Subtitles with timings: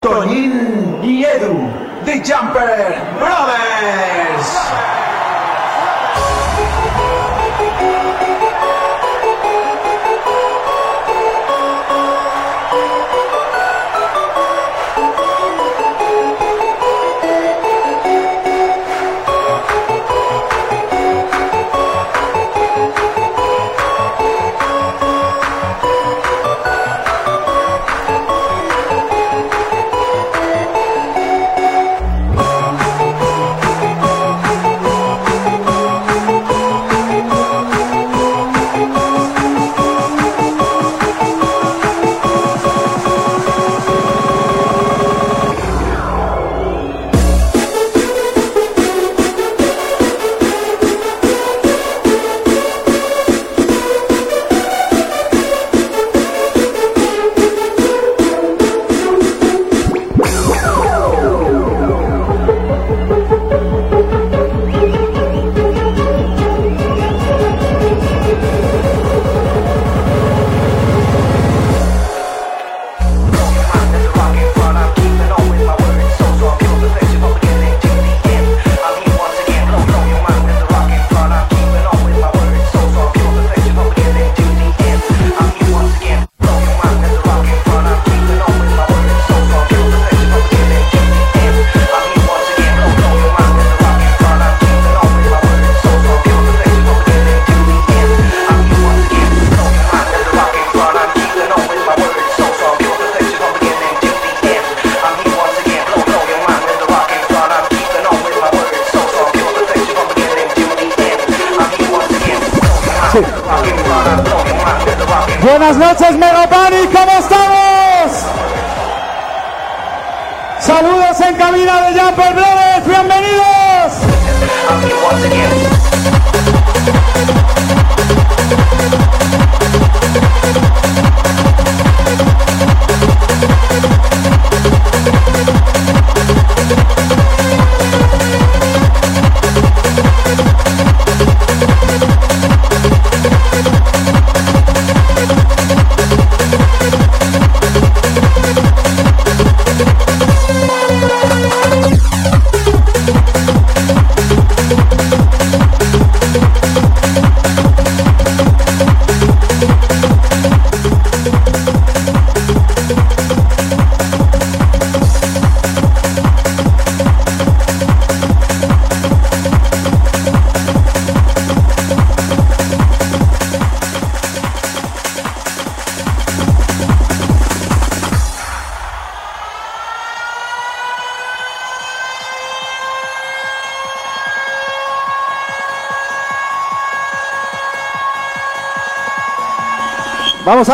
[0.00, 1.58] Toñín y Edu,
[2.04, 4.97] The Jumper Brothers.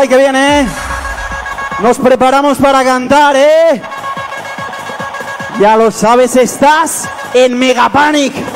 [0.07, 0.67] Que viene, ¿eh?
[1.79, 3.81] Nos preparamos para cantar, ¿eh?
[5.59, 8.54] Ya lo sabes, estás en Megapanic.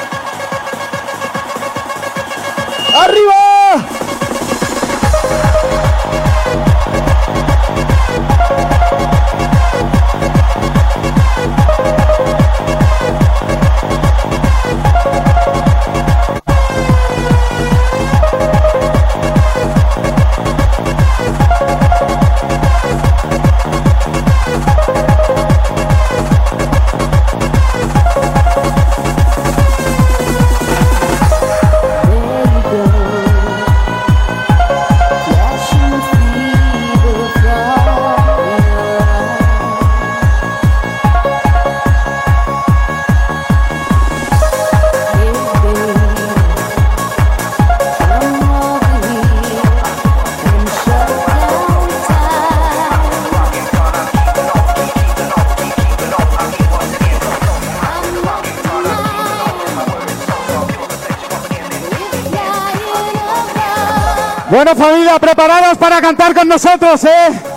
[64.75, 67.48] Familia, preparados para cantar con nosotros, ¿eh?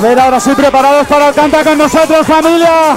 [0.00, 2.96] A ver, ahora sí preparados para el con nosotros, familia.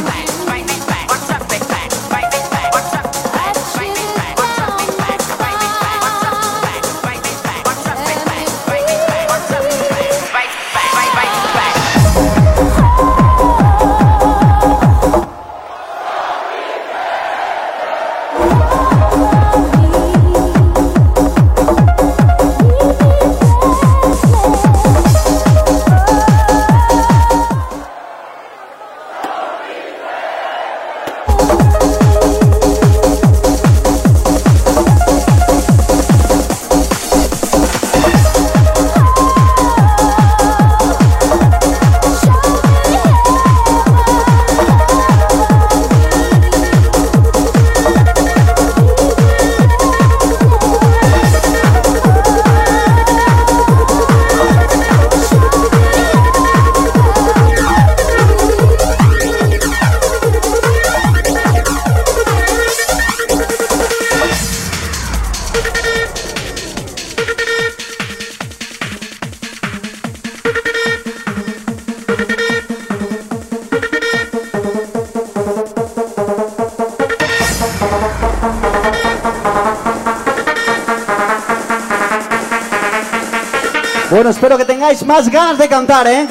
[85.13, 86.27] Más ganas de cantar, ¿eh?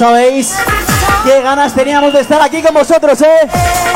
[0.00, 0.56] Sabéis
[1.26, 3.89] qué ganas teníamos de estar aquí con vosotros, ¿eh?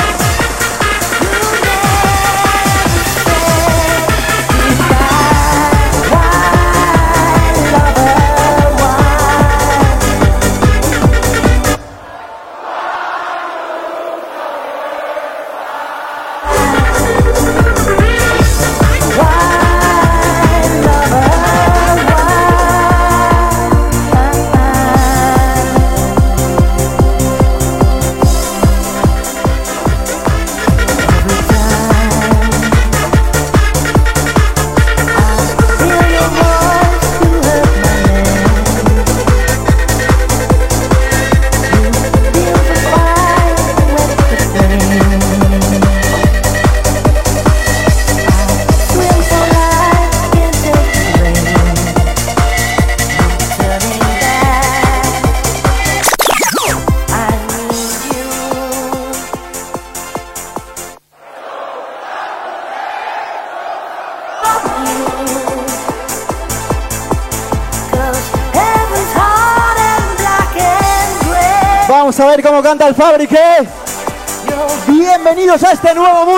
[72.83, 73.39] El Fabrique.
[74.89, 76.34] Bienvenidos a este nuevo mundo,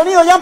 [0.00, 0.40] sonido, Jan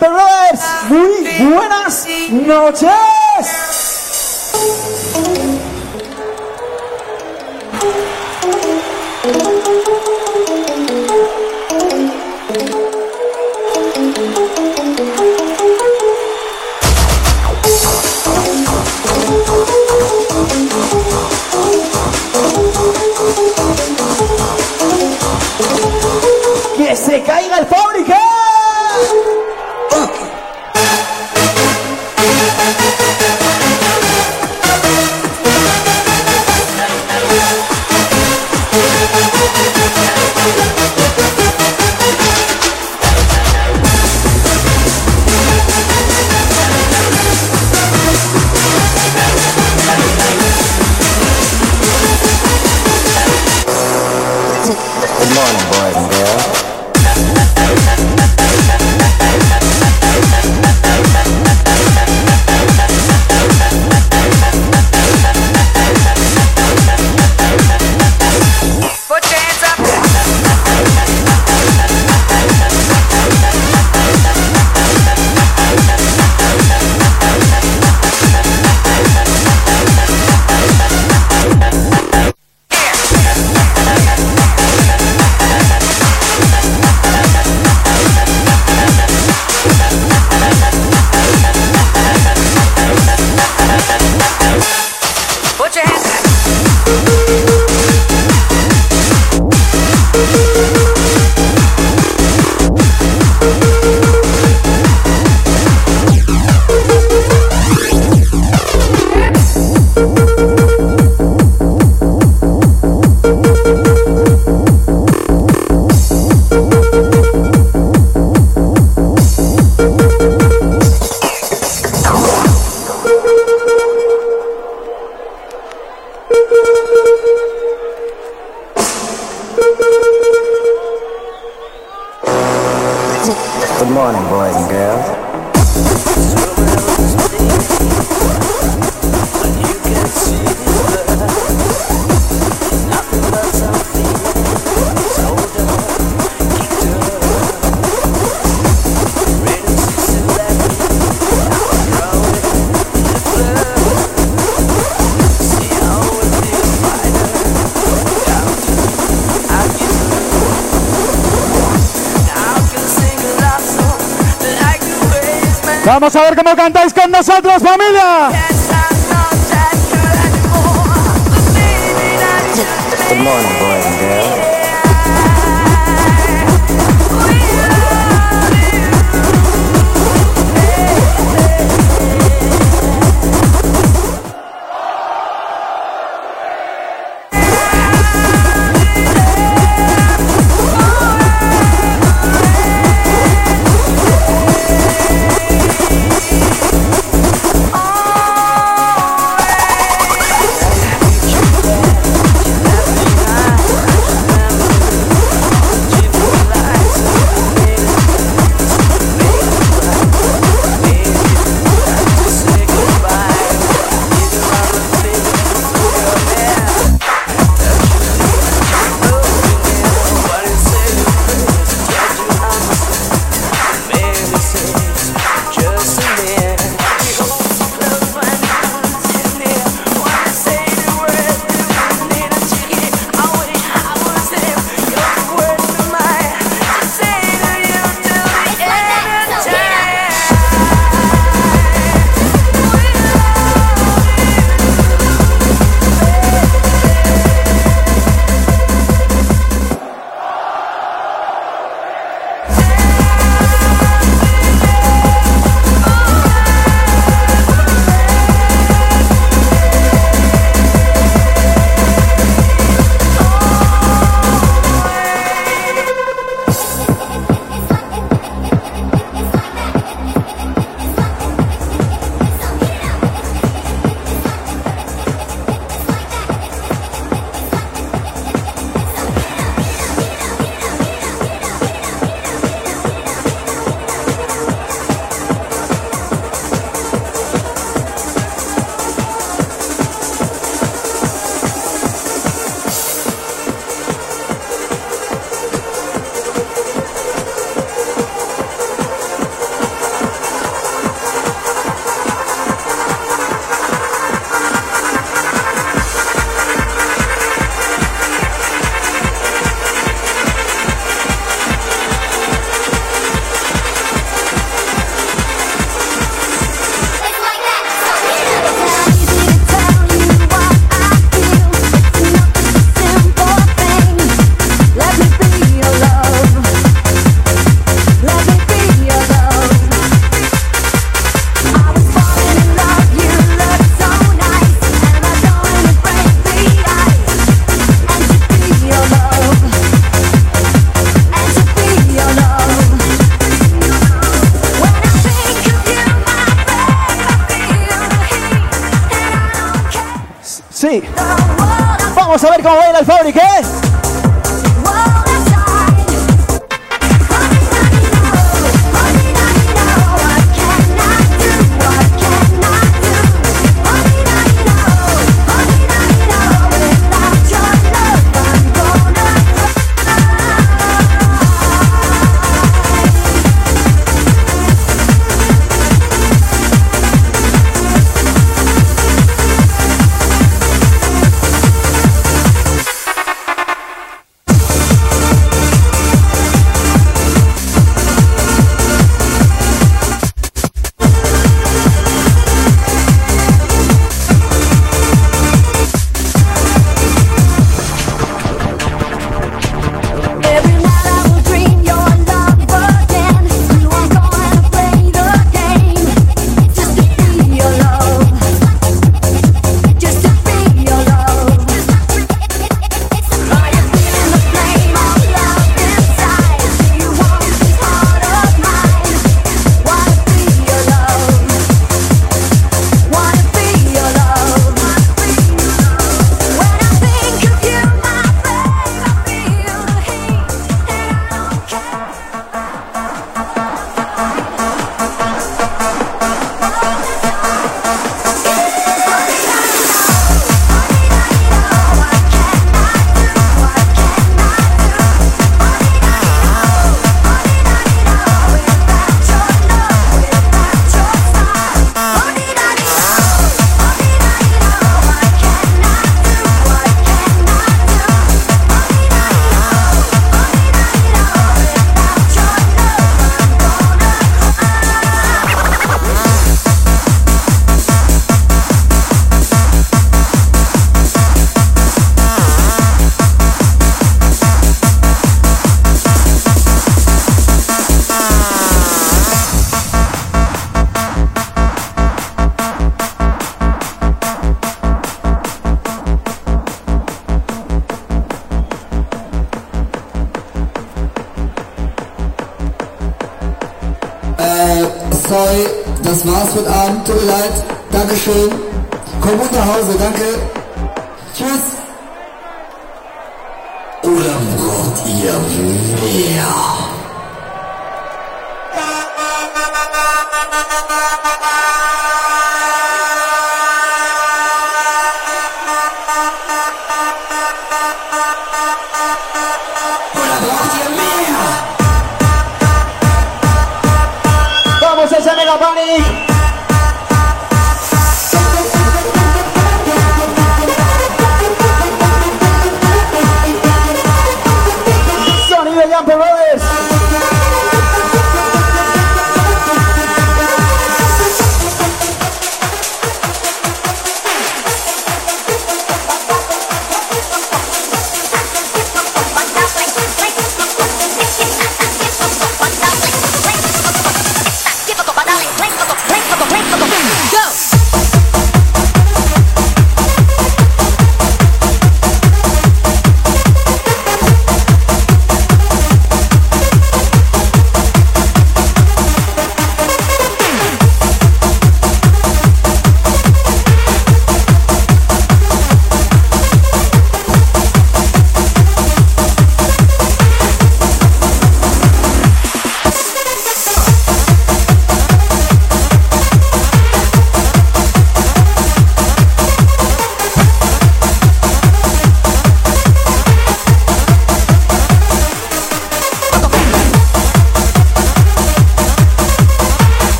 [166.08, 168.57] Vamos a ver cómo cantáis con nosotros, familia.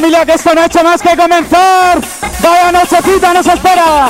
[0.00, 2.00] familia, que esta noche más que comenzar.
[2.42, 4.08] Vaya nochecita nos espera.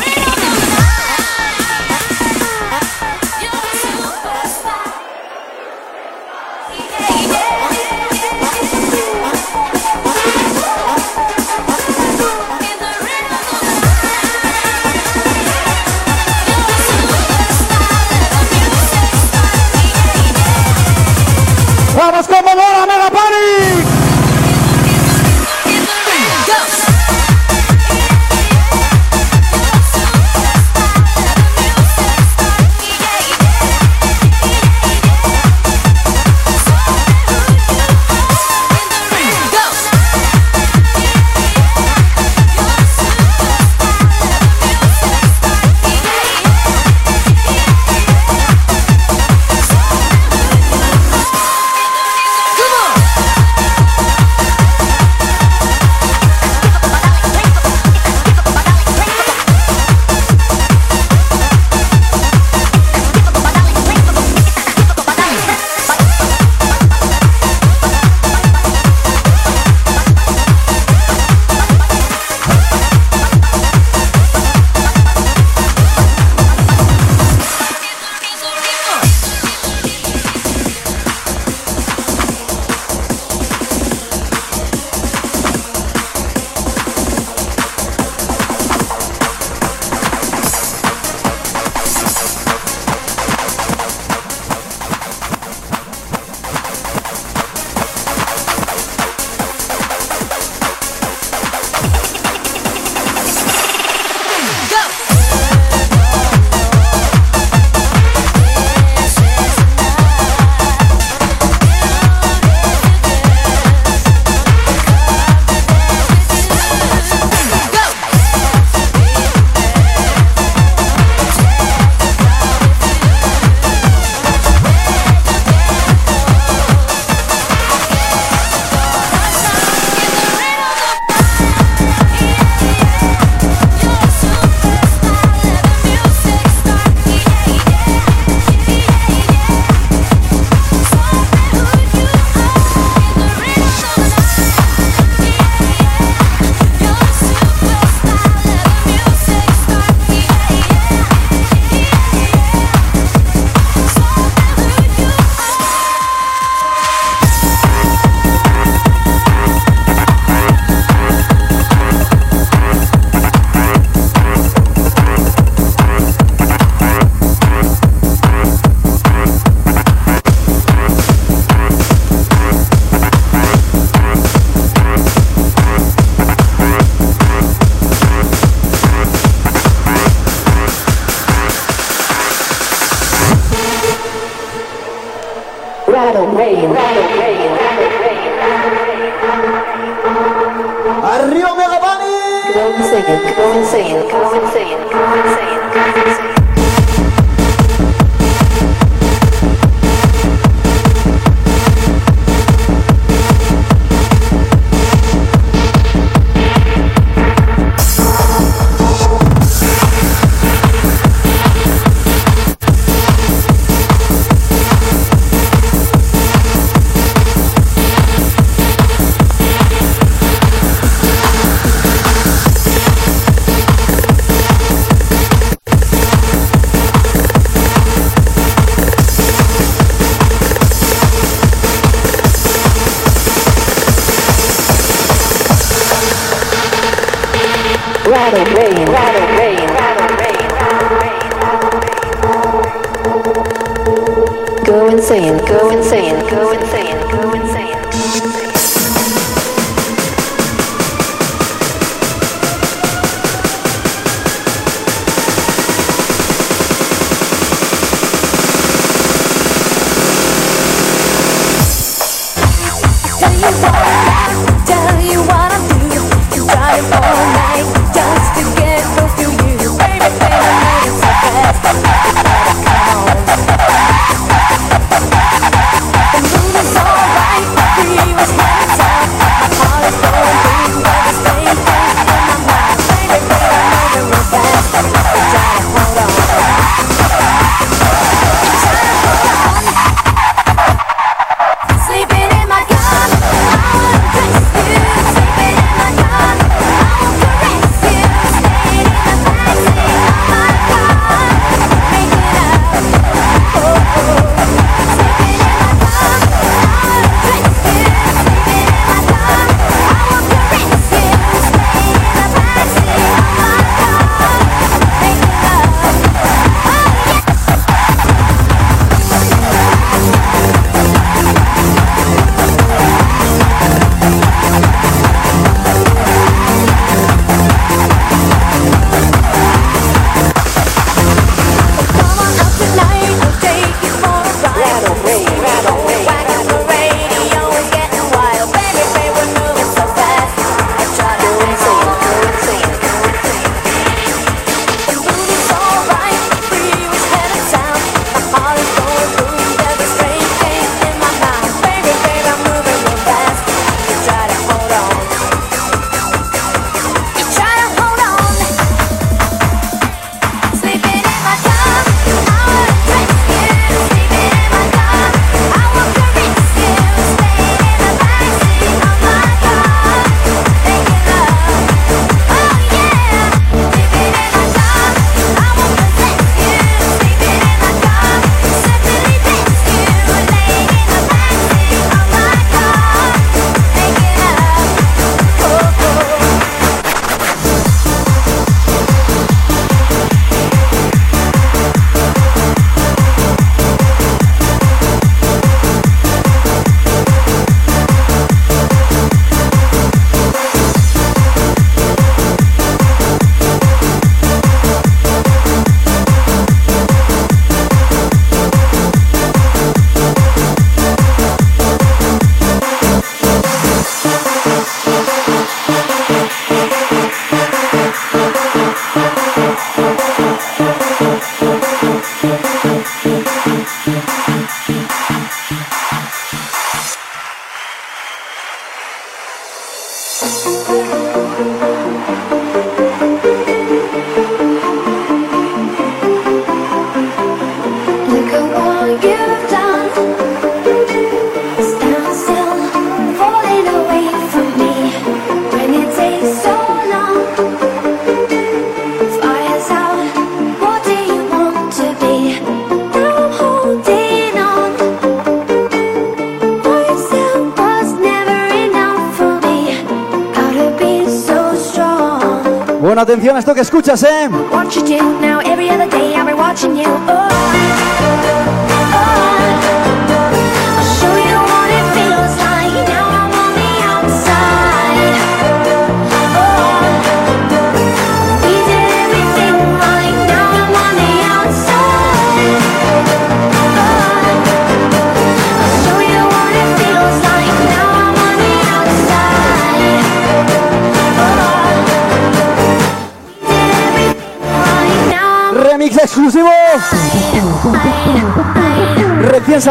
[464.29, 464.60] Que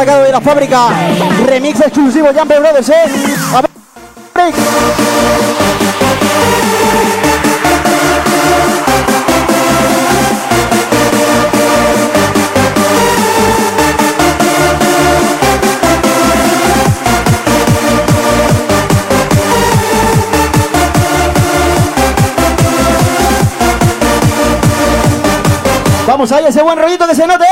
[0.10, 0.88] sacado de la fábrica.
[1.45, 2.95] Remix exclusivo Jumper Brothers, ¿eh?
[3.54, 3.69] A ver.
[26.08, 27.45] Vamos ahí, ese buen rollito que se note,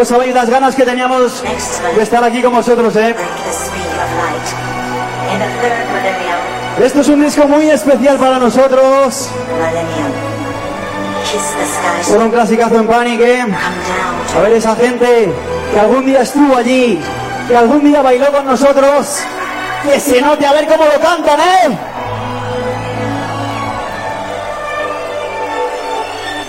[0.00, 1.42] No sabéis las ganas que teníamos
[1.94, 3.14] de estar aquí con vosotros, ¿eh?
[6.82, 9.28] Esto es un disco muy especial para nosotros.
[12.08, 13.44] Por un clasicazo en Panic, ¿eh?
[14.34, 15.34] A ver esa gente
[15.70, 16.98] que algún día estuvo allí,
[17.46, 19.18] que algún día bailó con nosotros,
[19.82, 21.78] que se note a ver cómo lo cantan, ¿eh?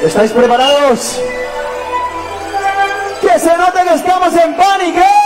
[0.06, 1.22] ¿Estáis preparados?
[3.42, 5.21] se nota que estamos en pánico.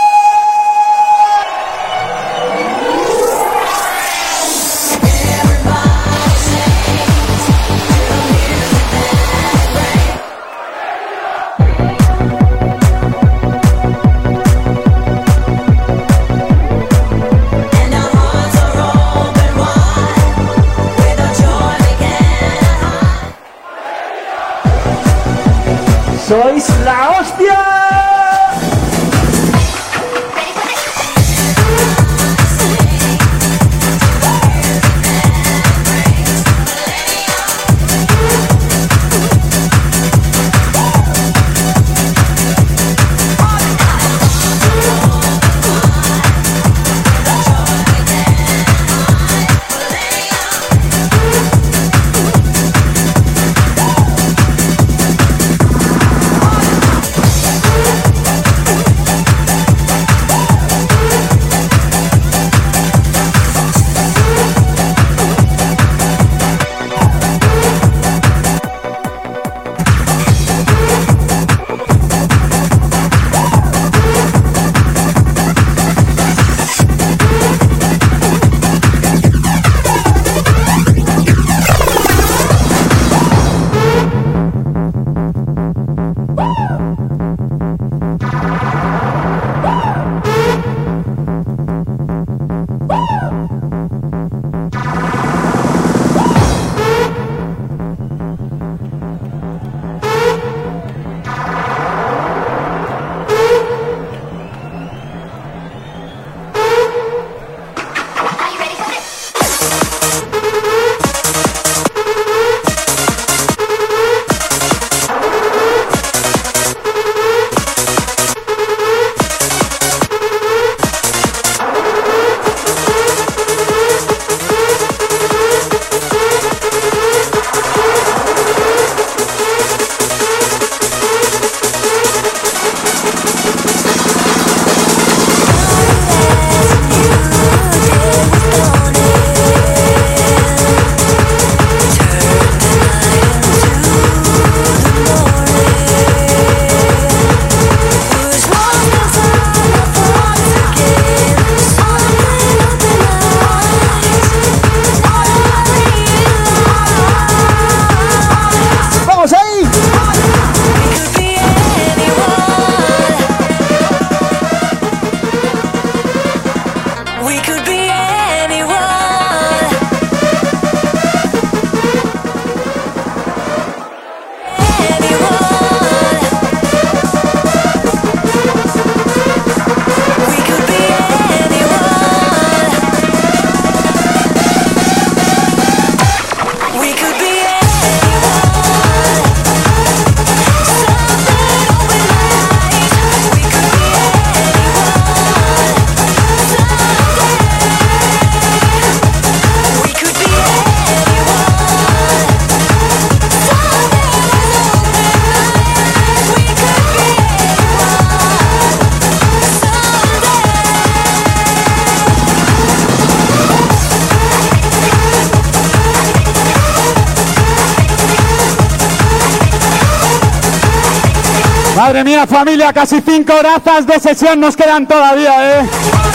[222.56, 225.68] familia, casi cinco horazas de sesión nos quedan todavía, ¿eh?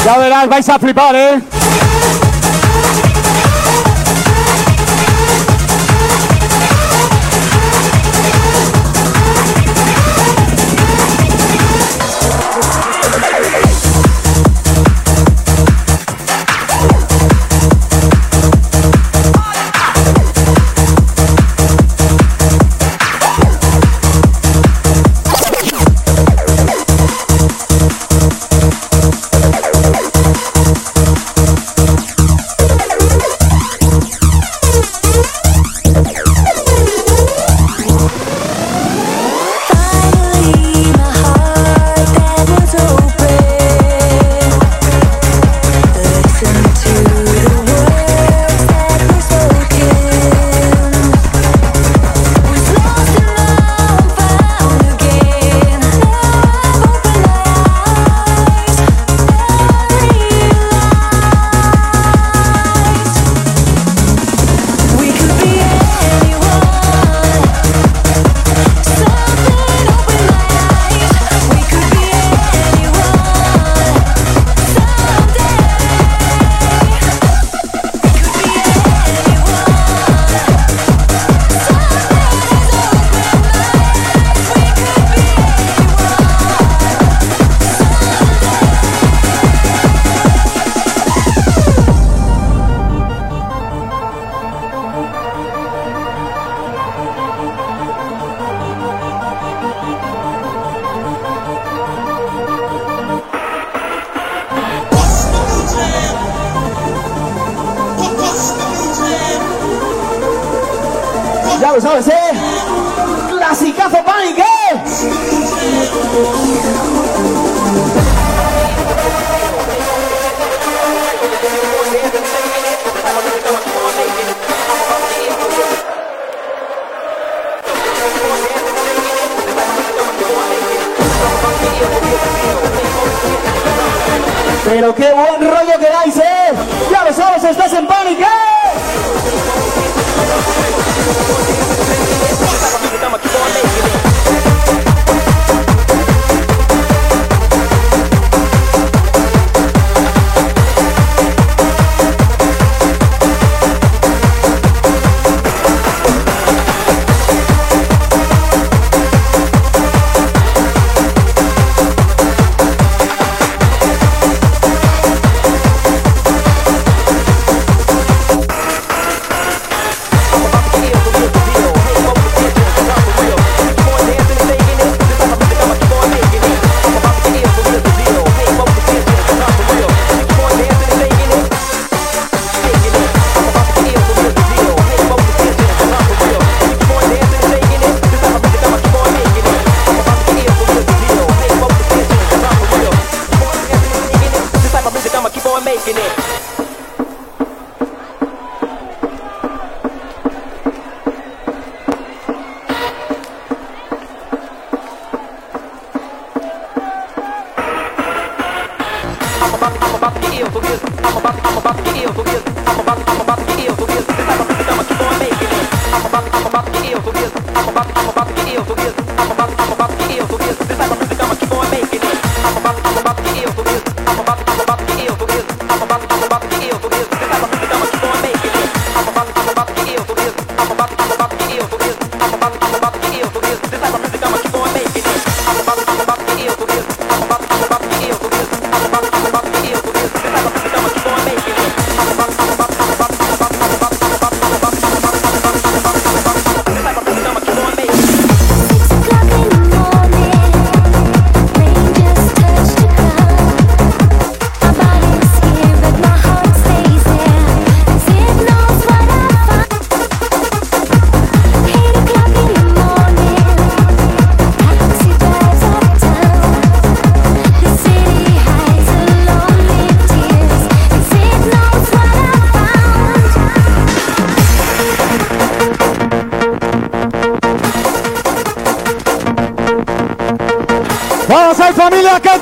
[0.03, 1.60] Ya verás, vais a flipar, ¿eh?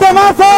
[0.09, 0.48] Temazo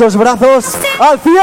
[0.00, 1.40] esos brazos al cielo.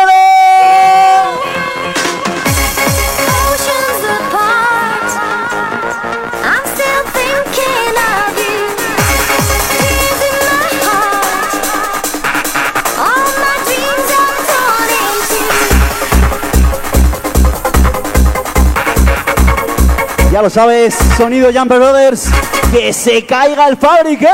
[20.31, 22.29] Ya lo sabes, sonido Jumper Brothers,
[22.71, 24.29] que se caiga el fabrique.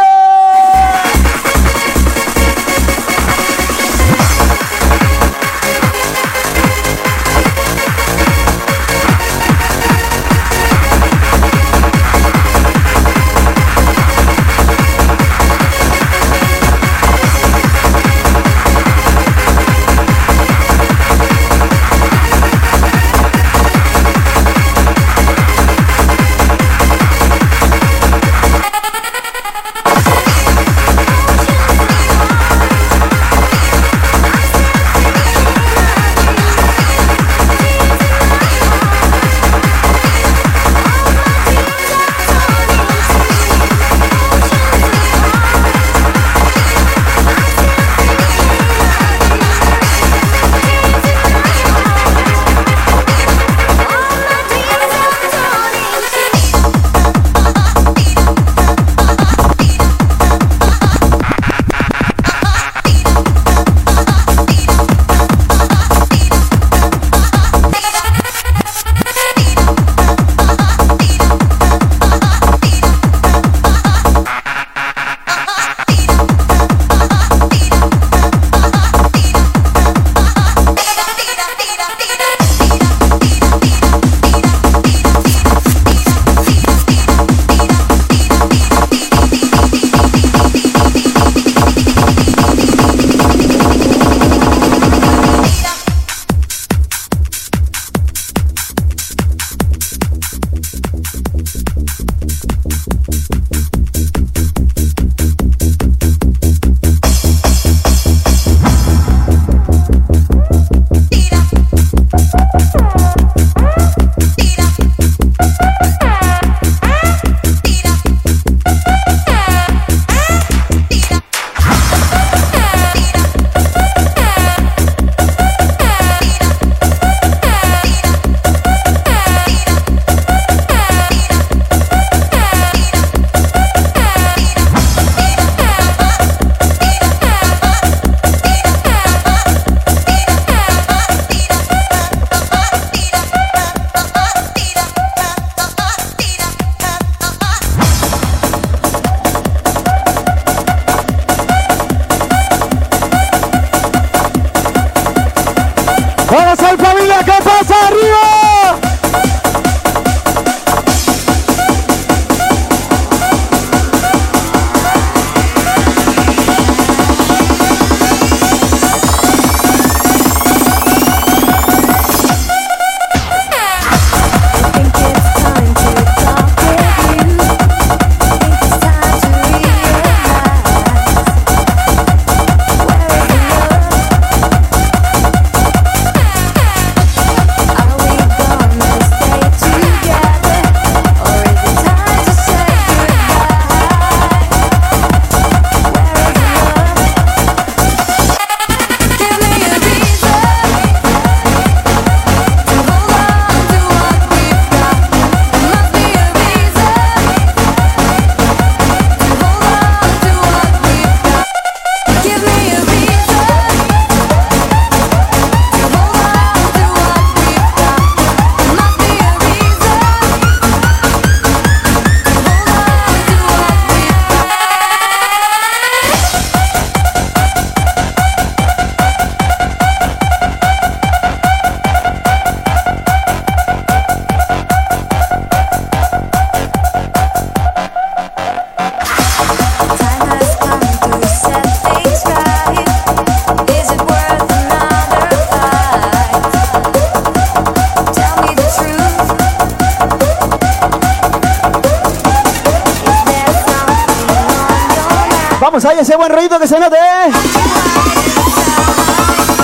[255.61, 256.95] Vamos ahí, ese buen ruido que se note.
[256.95, 257.31] ¿eh?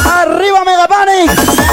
[0.06, 1.67] Arriba Megapanic.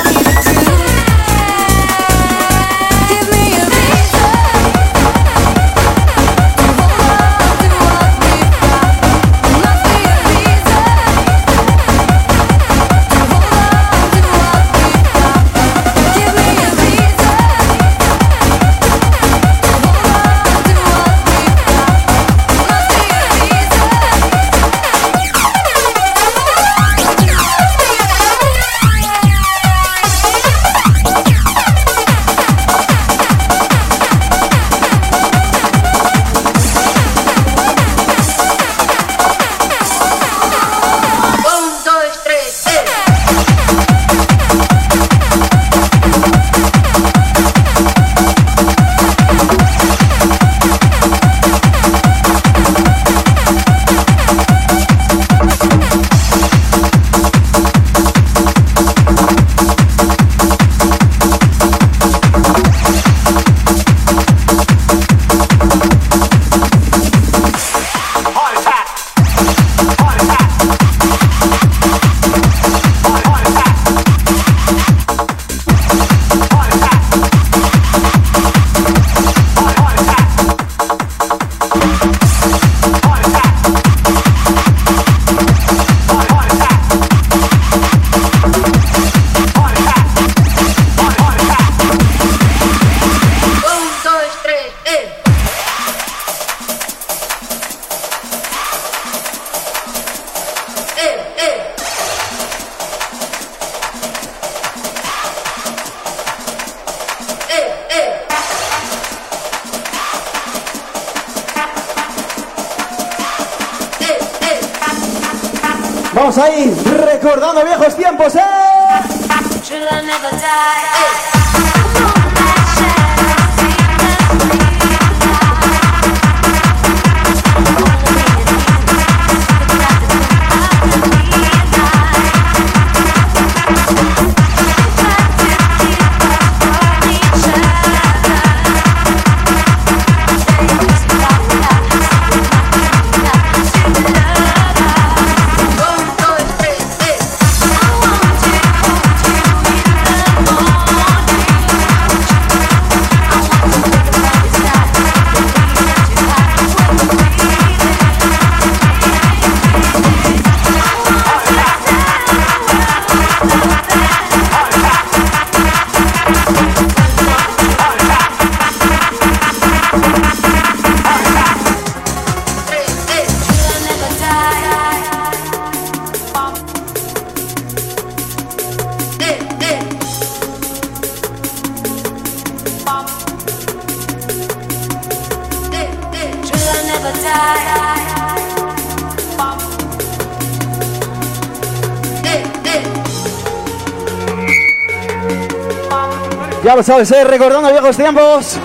[196.85, 198.59] Carlos Salcer recordando viejos tiempos.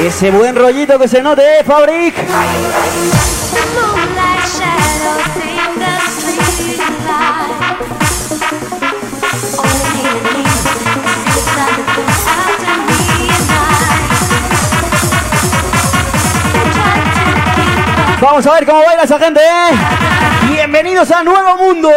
[0.00, 2.14] Ese buen rollito que se note, ¿eh, Fabric.
[18.24, 19.38] Vamos a ver cómo baila esa gente.
[19.38, 20.48] ¿eh?
[20.50, 21.90] Bienvenidos a Nuevo Mundo.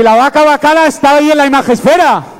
[0.00, 2.39] Si la vaca bacala está ahí en la imagesfera.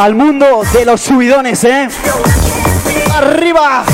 [0.00, 1.86] al mundo de los subidones, ¿eh?
[3.14, 3.84] ¡Arriba!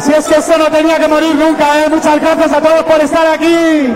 [0.00, 1.84] Si es que esto no tenía que morir nunca.
[1.84, 1.88] ¿eh?
[1.88, 3.94] Muchas gracias a todos por estar aquí.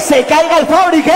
[0.00, 1.12] se caiga el fabrique.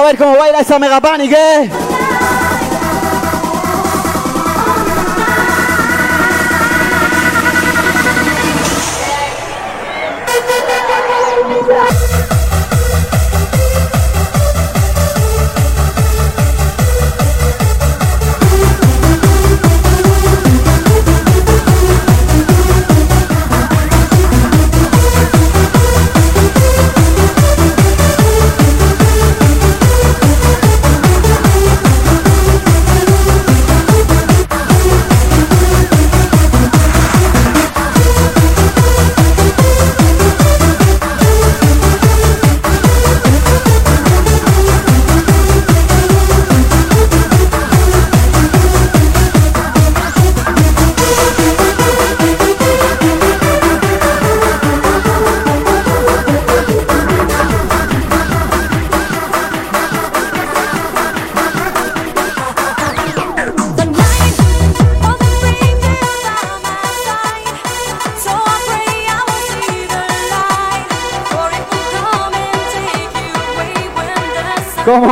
[0.00, 1.32] a ver cómo baila esa mega panic.
[1.32, 1.70] ¿eh?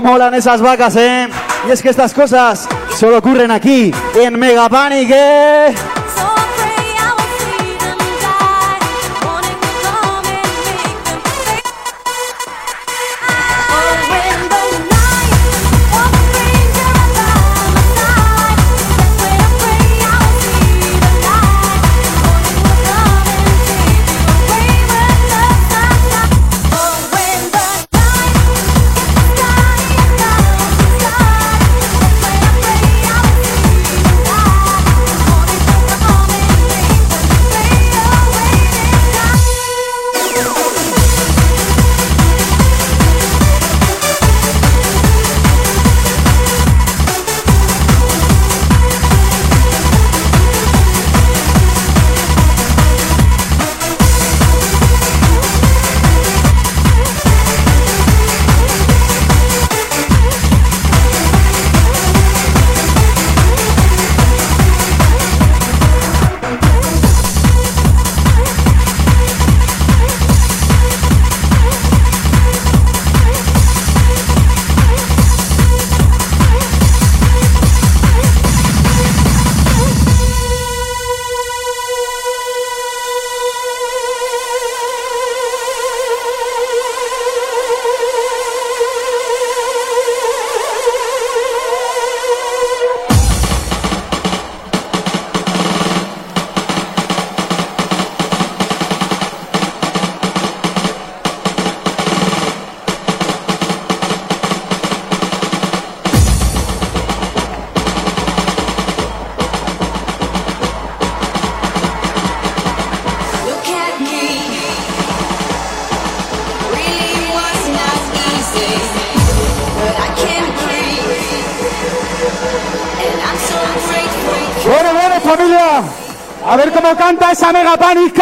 [0.04, 1.28] molan esas vacas, ¿eh?
[1.66, 5.10] Y es que estas cosas solo ocurren aquí, en Megapanic.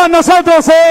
[0.09, 0.69] nosotros.
[0.69, 0.82] ¿eh?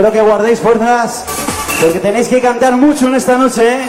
[0.00, 1.26] Espero que guardéis fuerzas,
[1.78, 3.88] porque tenéis que cantar mucho en esta noche, ¿eh?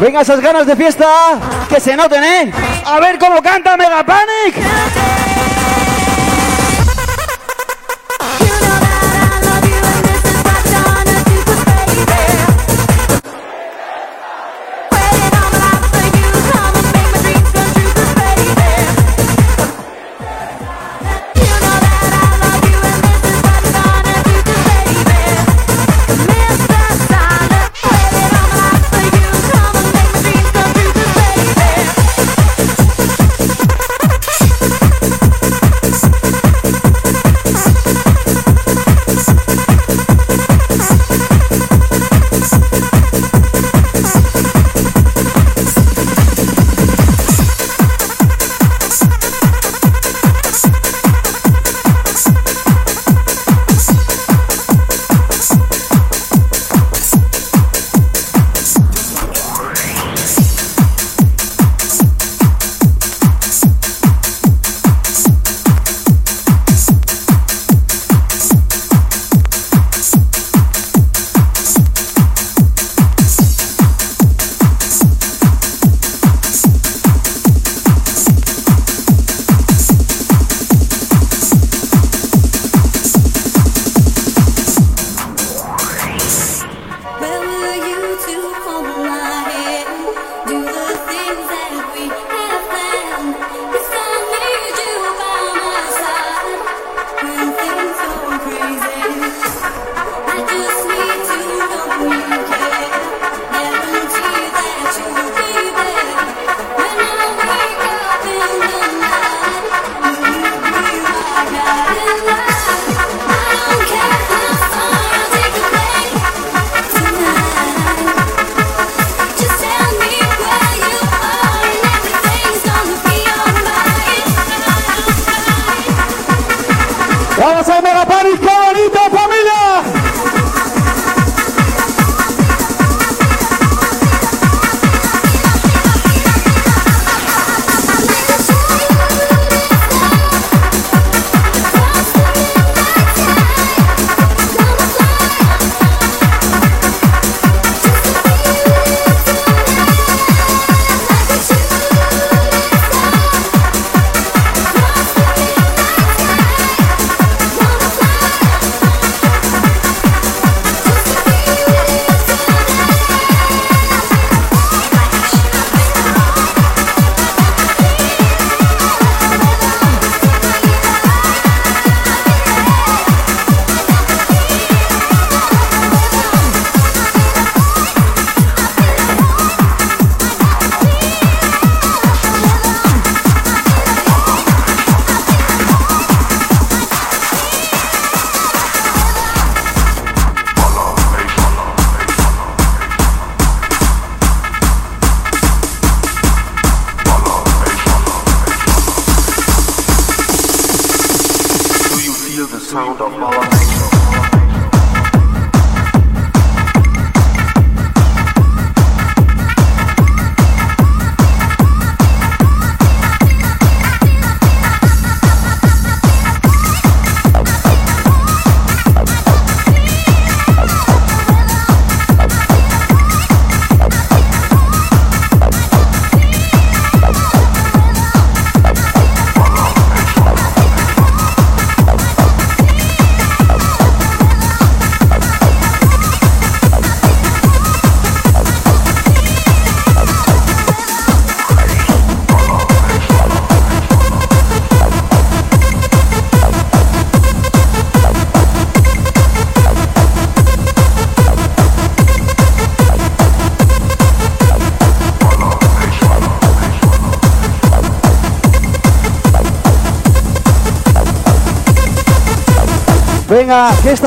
[0.00, 1.06] Venga, esas ganas de fiesta
[1.68, 2.52] que se noten, ¿eh?
[2.86, 4.56] A ver cómo canta Megapanic.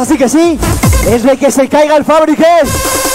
[0.04, 0.60] así que sí,
[1.08, 3.13] es de que se caiga el Fabriques.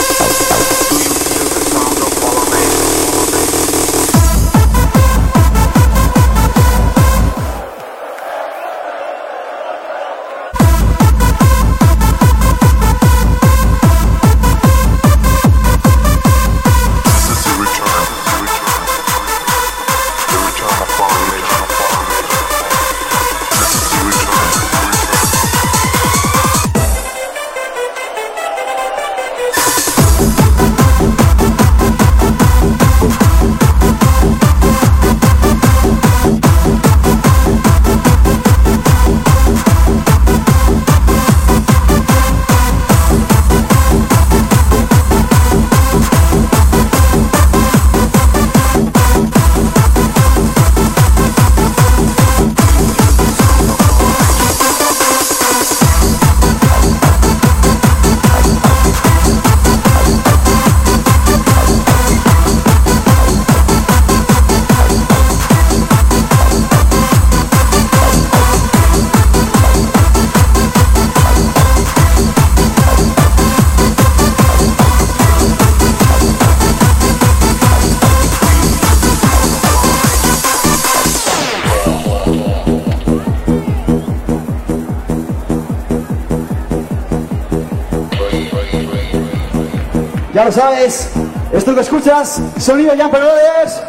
[90.53, 91.11] sabes.
[91.53, 93.83] Esto que escuchas, sonido ya Brothers.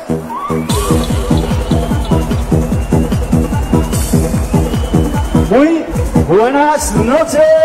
[5.49, 5.85] Muy
[6.27, 7.58] buenas noches.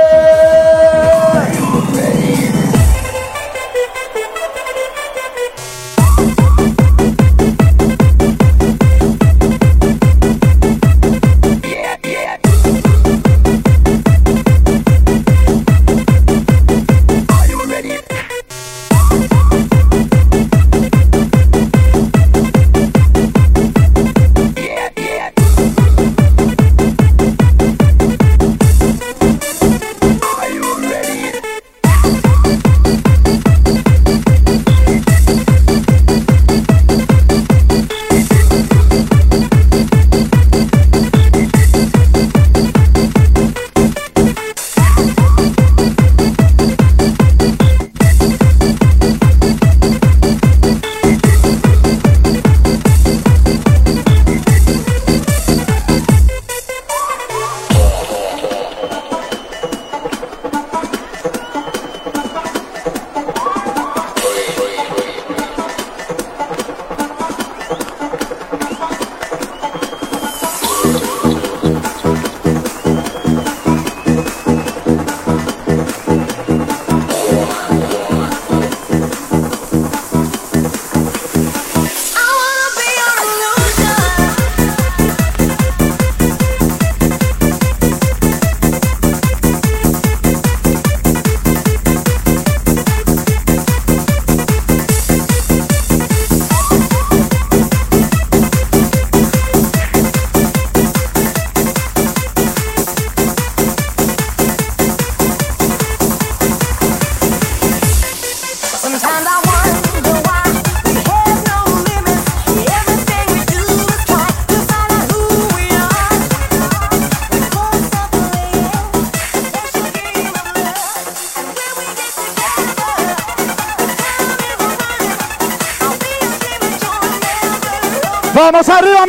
[128.55, 129.05] Vamos arriba,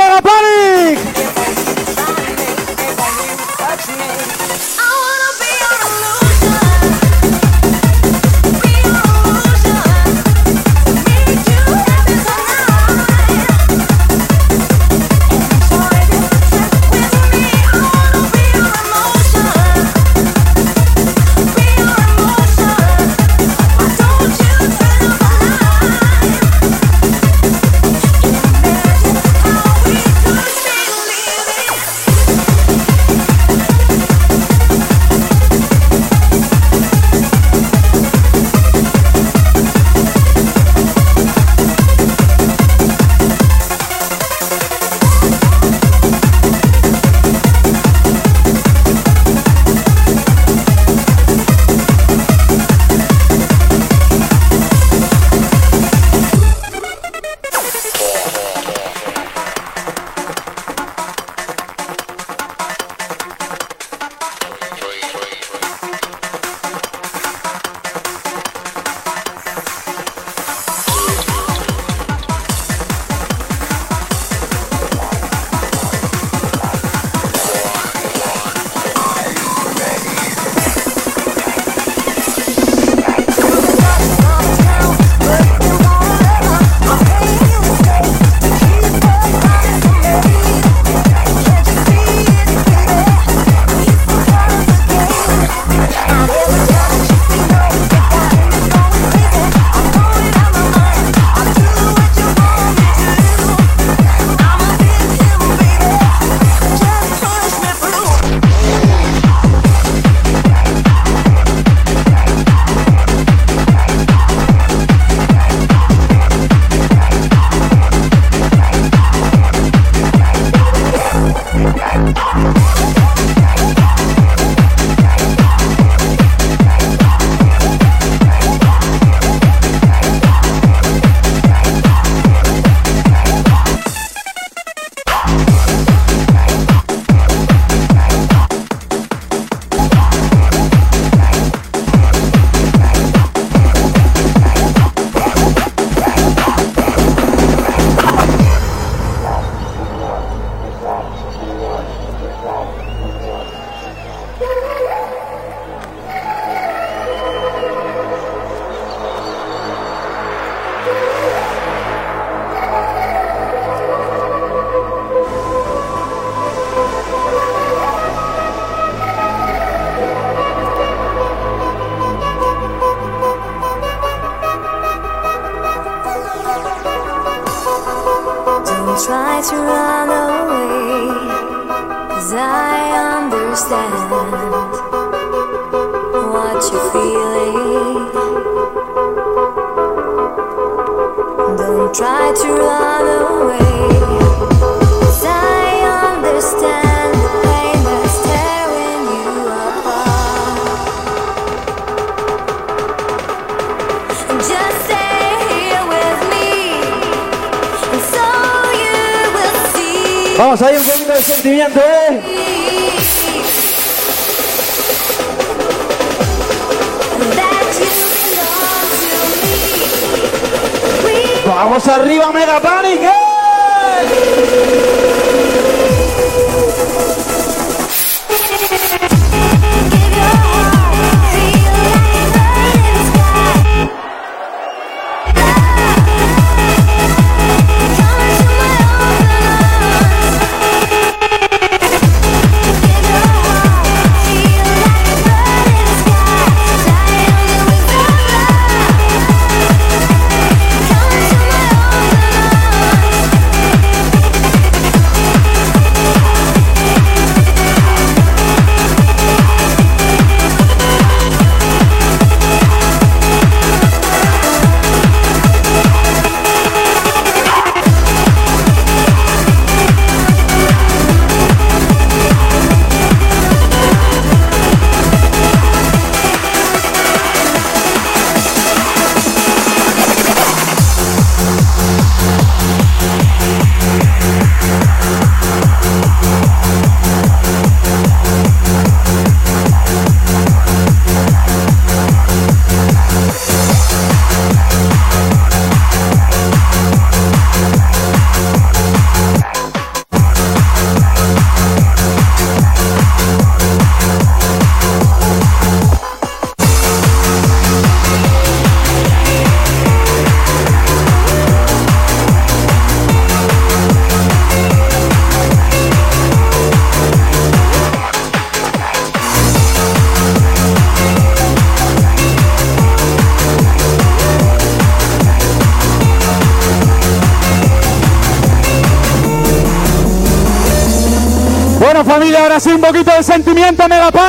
[333.86, 334.25] sentimiento Mega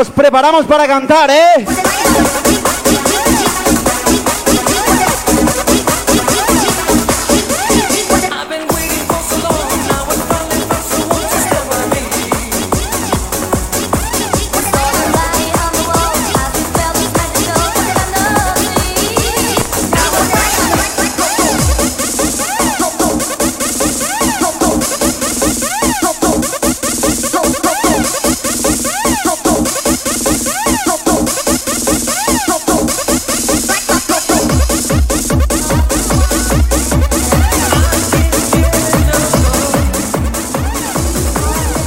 [0.00, 1.66] Nos preparamos para cantar, eh.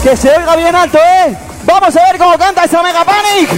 [0.04, 1.34] Que se oiga bien alto, eh.
[1.64, 3.50] Vamos a ver cómo canta esa Mega Panic.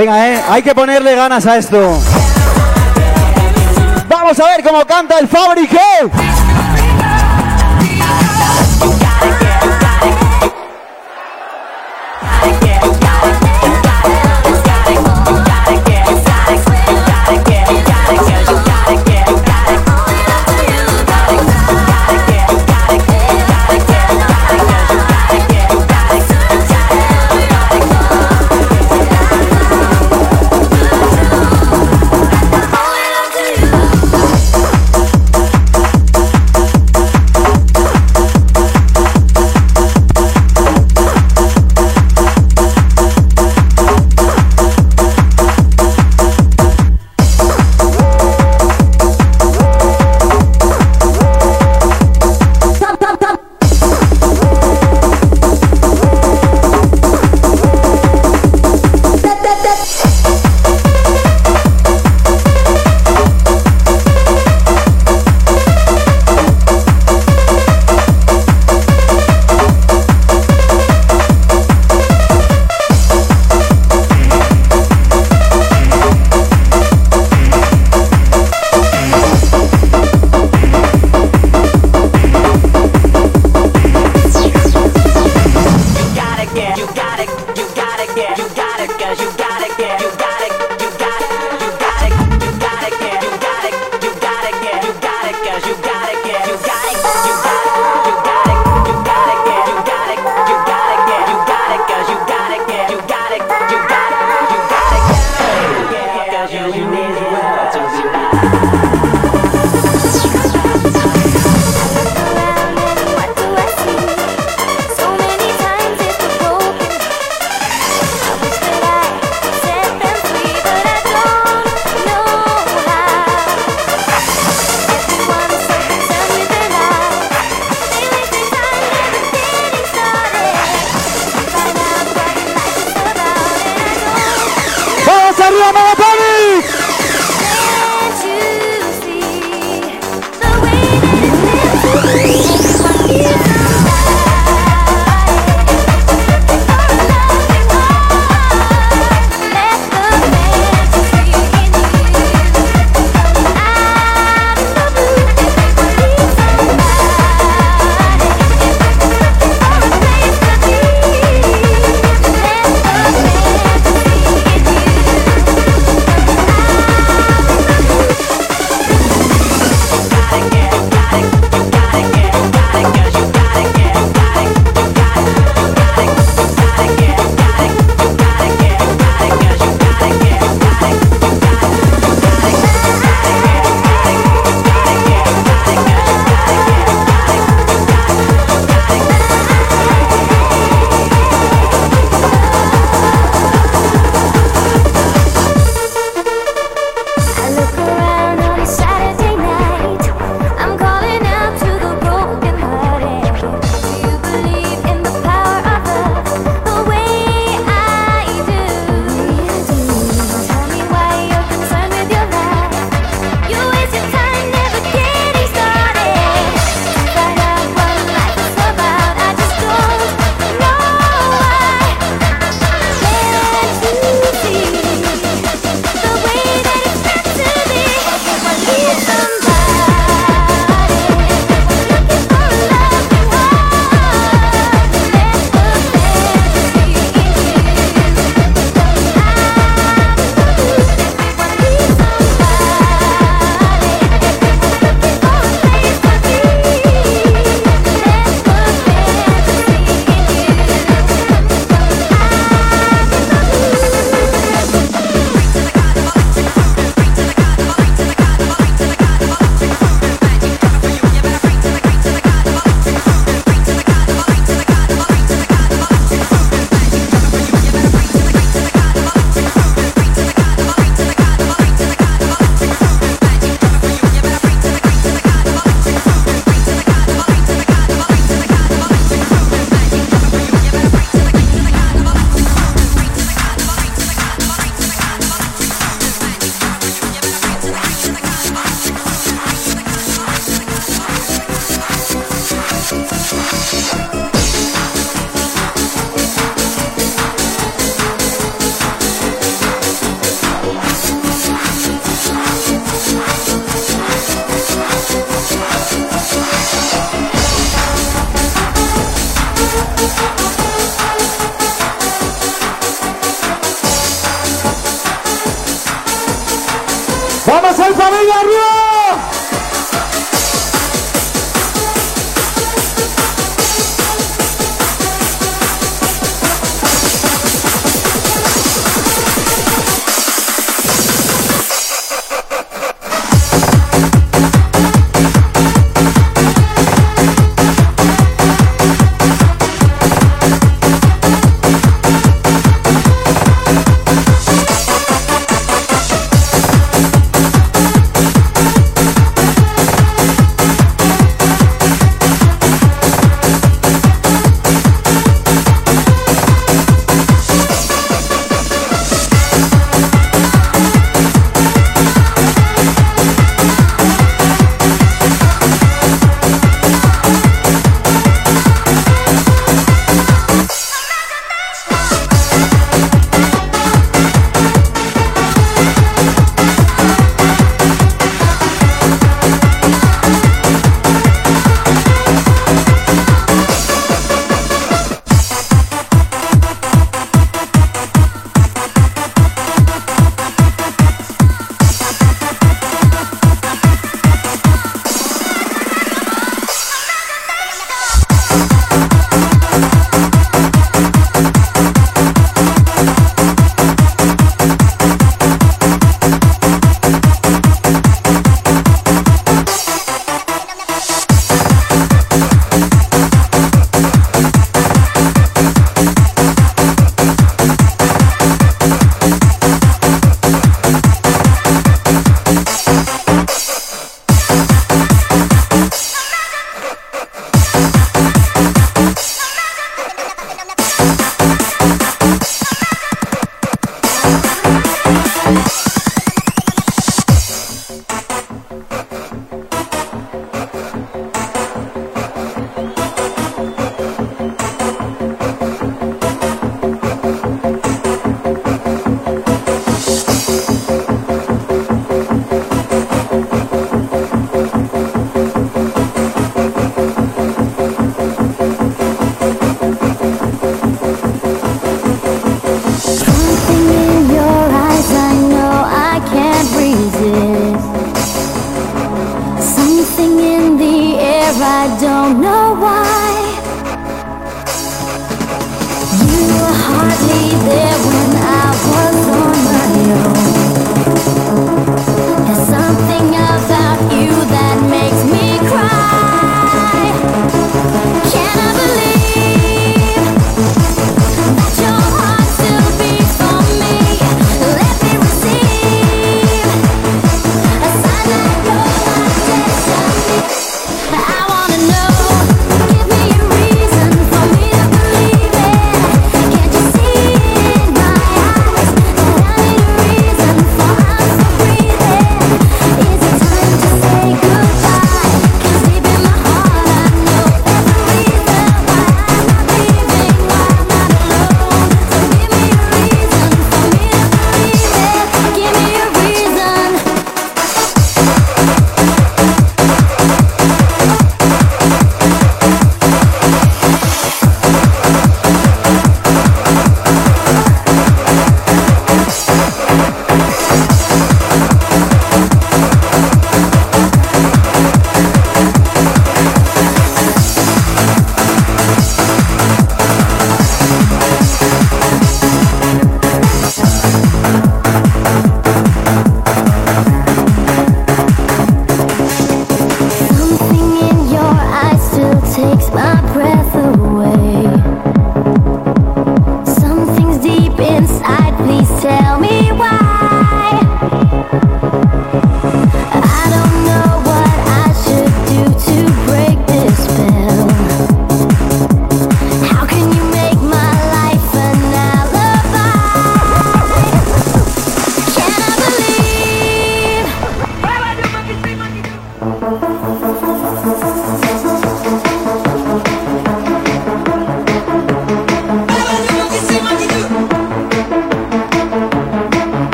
[0.00, 0.42] Venga, eh.
[0.48, 2.00] Hay que ponerle ganas a esto.
[4.08, 5.78] Vamos a ver cómo canta el Fabric.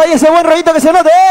[0.00, 1.08] ahí ese buen rollito que se note.
[1.08, 1.21] ¿eh?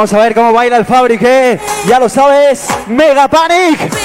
[0.00, 1.60] Vamos a ver cómo baila el Fabric.
[1.86, 3.99] Ya lo sabes, Mega Panic.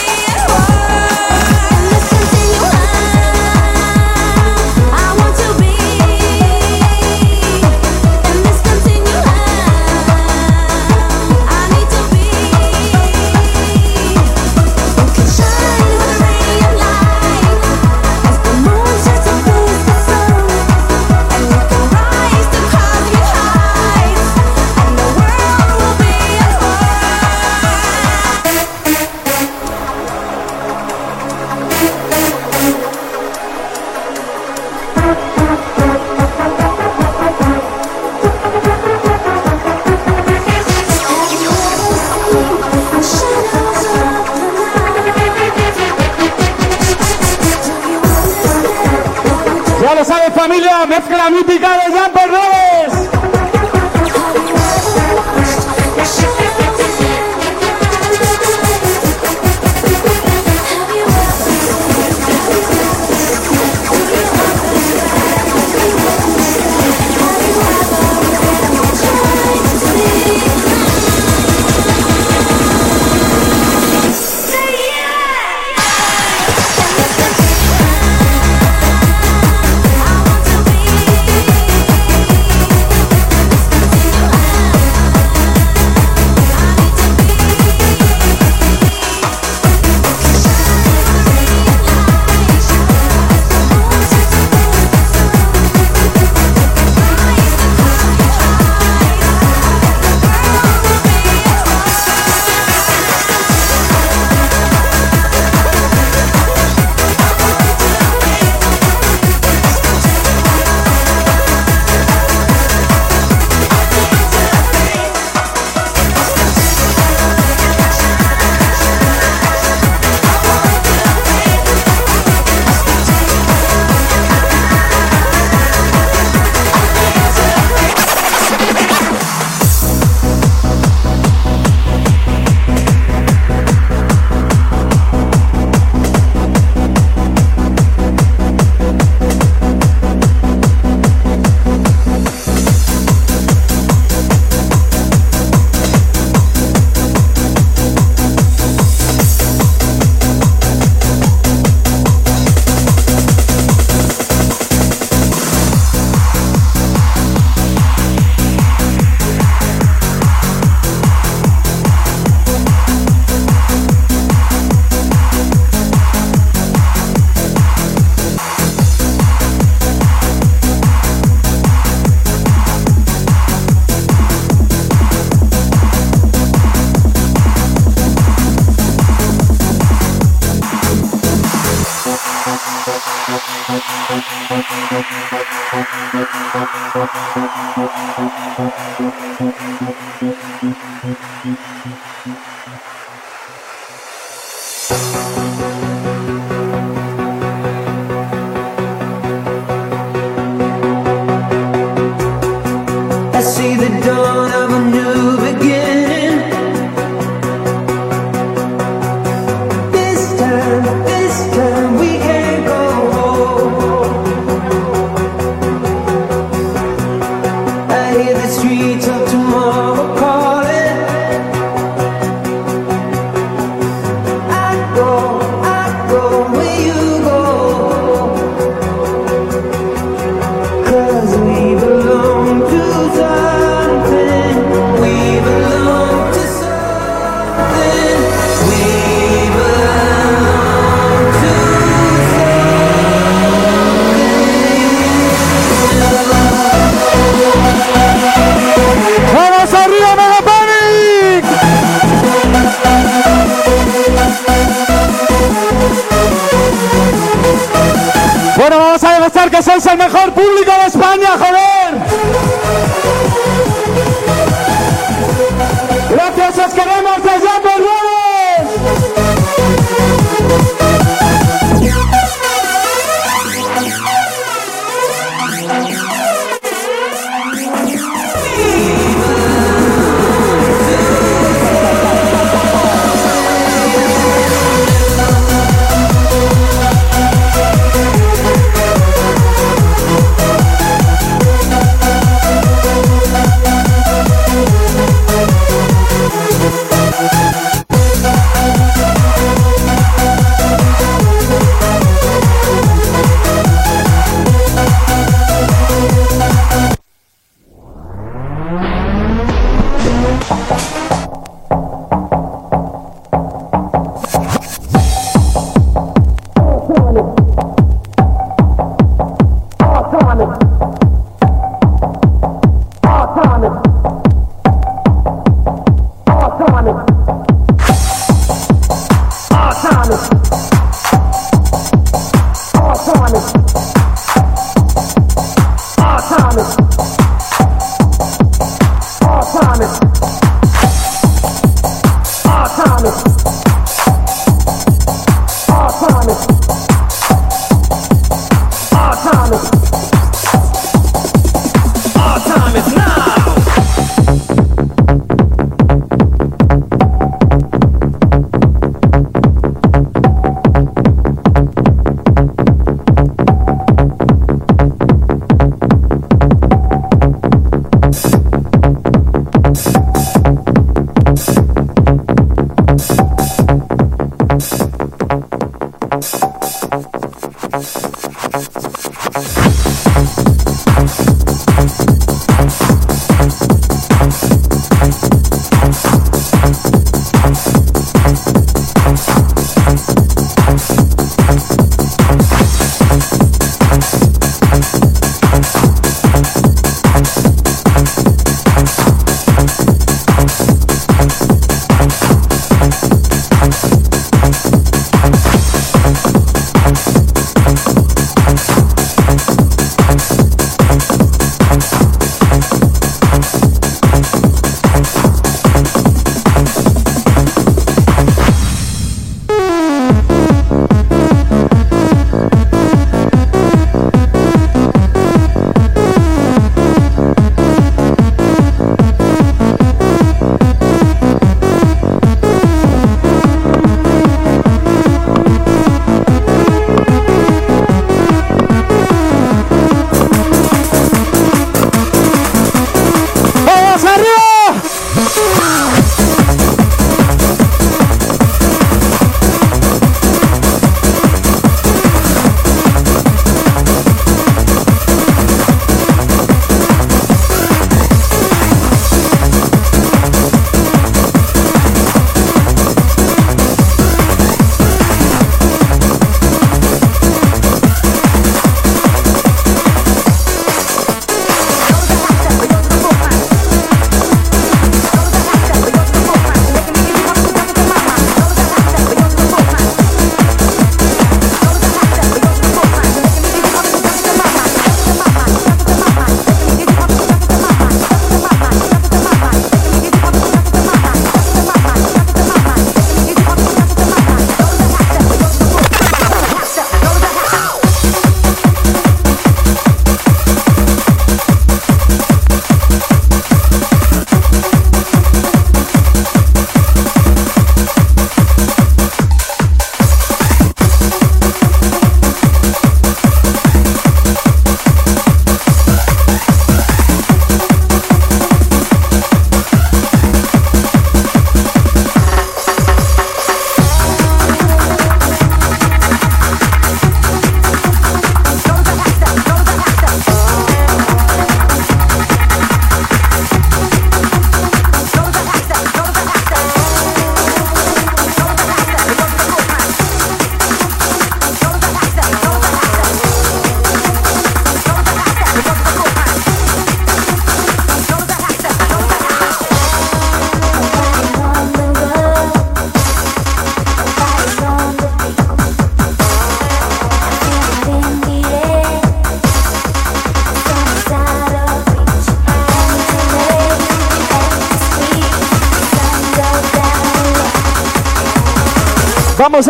[50.87, 51.45] mesclamos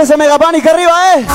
[0.01, 1.26] ese Mega Panic arriba, eh.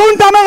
[0.00, 0.39] Los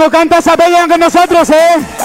[0.00, 2.00] Como canta Sabellan con nosotros, ¿eh?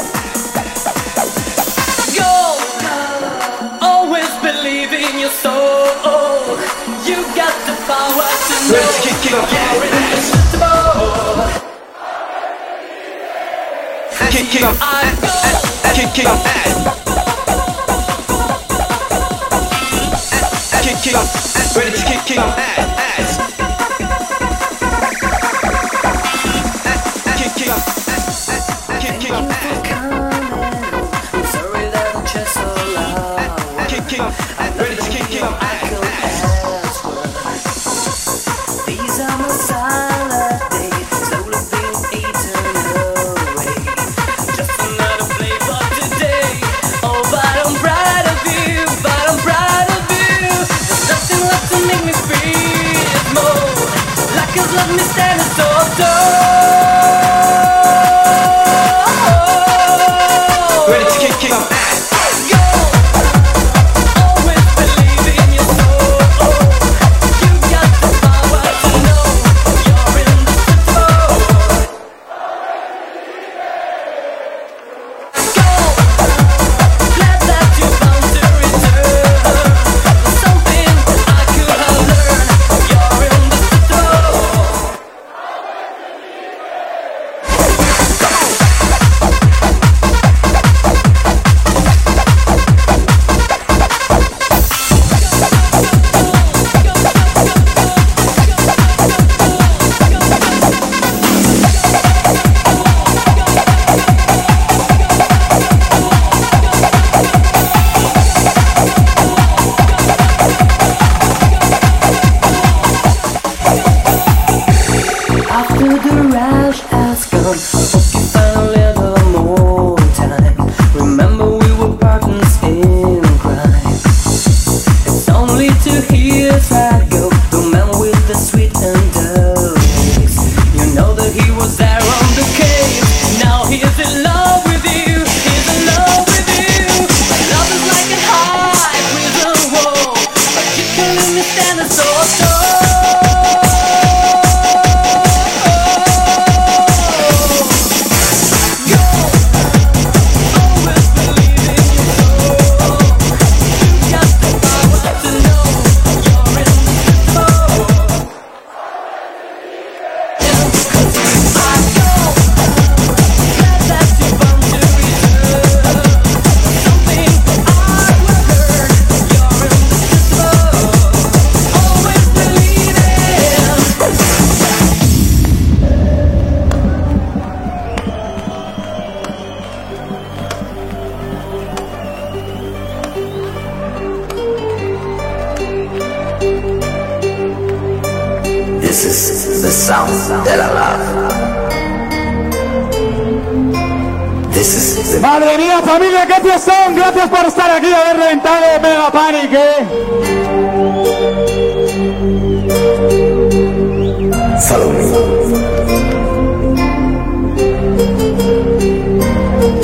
[195.96, 196.96] Familia, qué fiestón.
[196.96, 199.86] Gracias por estar aquí y haber reventado Mega Panic, eh.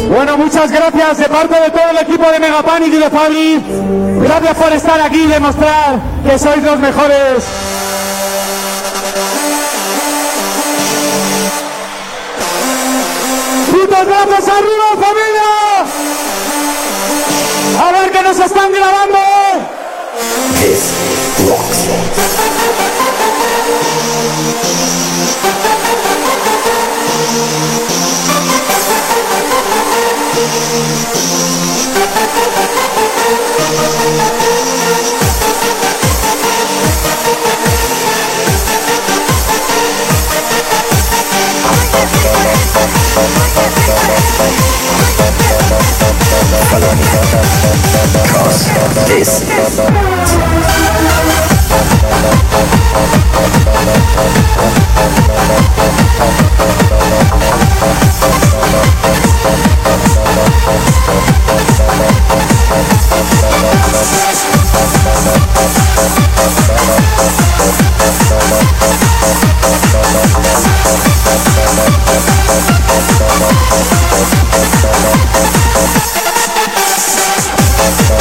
[0.10, 3.64] Bueno, muchas gracias de parte de todo el equipo de Mega Panic y de Fabri.
[4.22, 7.46] Gracias por estar aquí y demostrar que sois los mejores.
[13.72, 15.71] ¡Putos brazos arriba, familia!
[18.32, 19.20] Nos están grabando.
[48.32, 48.72] Cause
[49.08, 49.42] this
[51.72, 52.02] rocks.
[74.82, 75.32] Follow
[77.82, 78.12] me.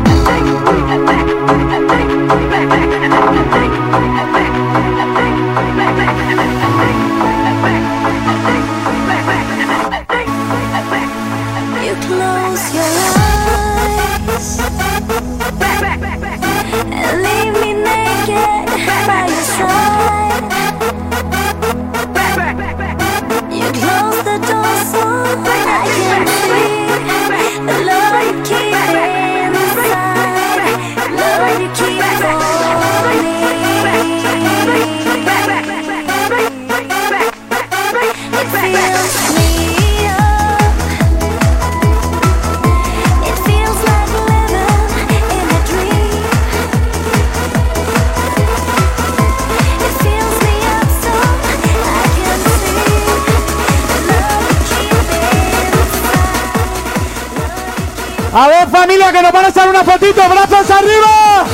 [58.71, 60.21] familia, que nos van a echar una fotito.
[60.29, 61.45] ¡Brazos arriba!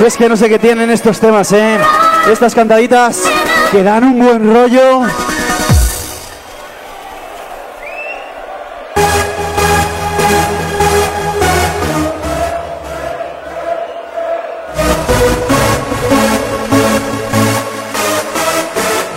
[0.00, 1.76] Pues es que no sé qué tienen estos temas, ¿eh?
[2.32, 3.20] Estas cantaditas
[3.70, 5.02] que dan un buen rollo.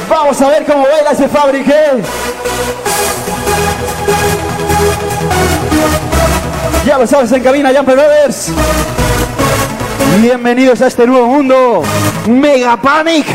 [0.10, 2.03] Vamos a ver cómo baila ese fabrique.
[6.86, 8.52] Ya lo sabes en cabina, Jumper Brothers.
[10.22, 10.82] Bienvenidos.
[10.82, 11.83] A este nuevo mundo,
[12.27, 13.25] Mega Panic.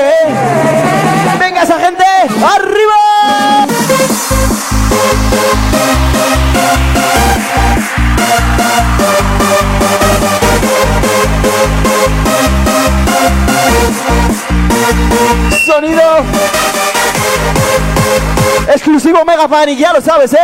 [0.00, 1.38] ¿eh?
[1.38, 2.04] Venga esa gente,
[2.42, 2.94] arriba.
[15.64, 16.02] Sonido
[18.68, 20.38] exclusivo Mega Panic, ya lo sabes, ¿eh?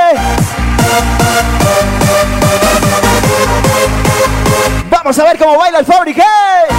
[4.88, 6.69] Vamos a ver cómo baila el Fabric, ¿eh?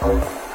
[0.00, 0.47] Thank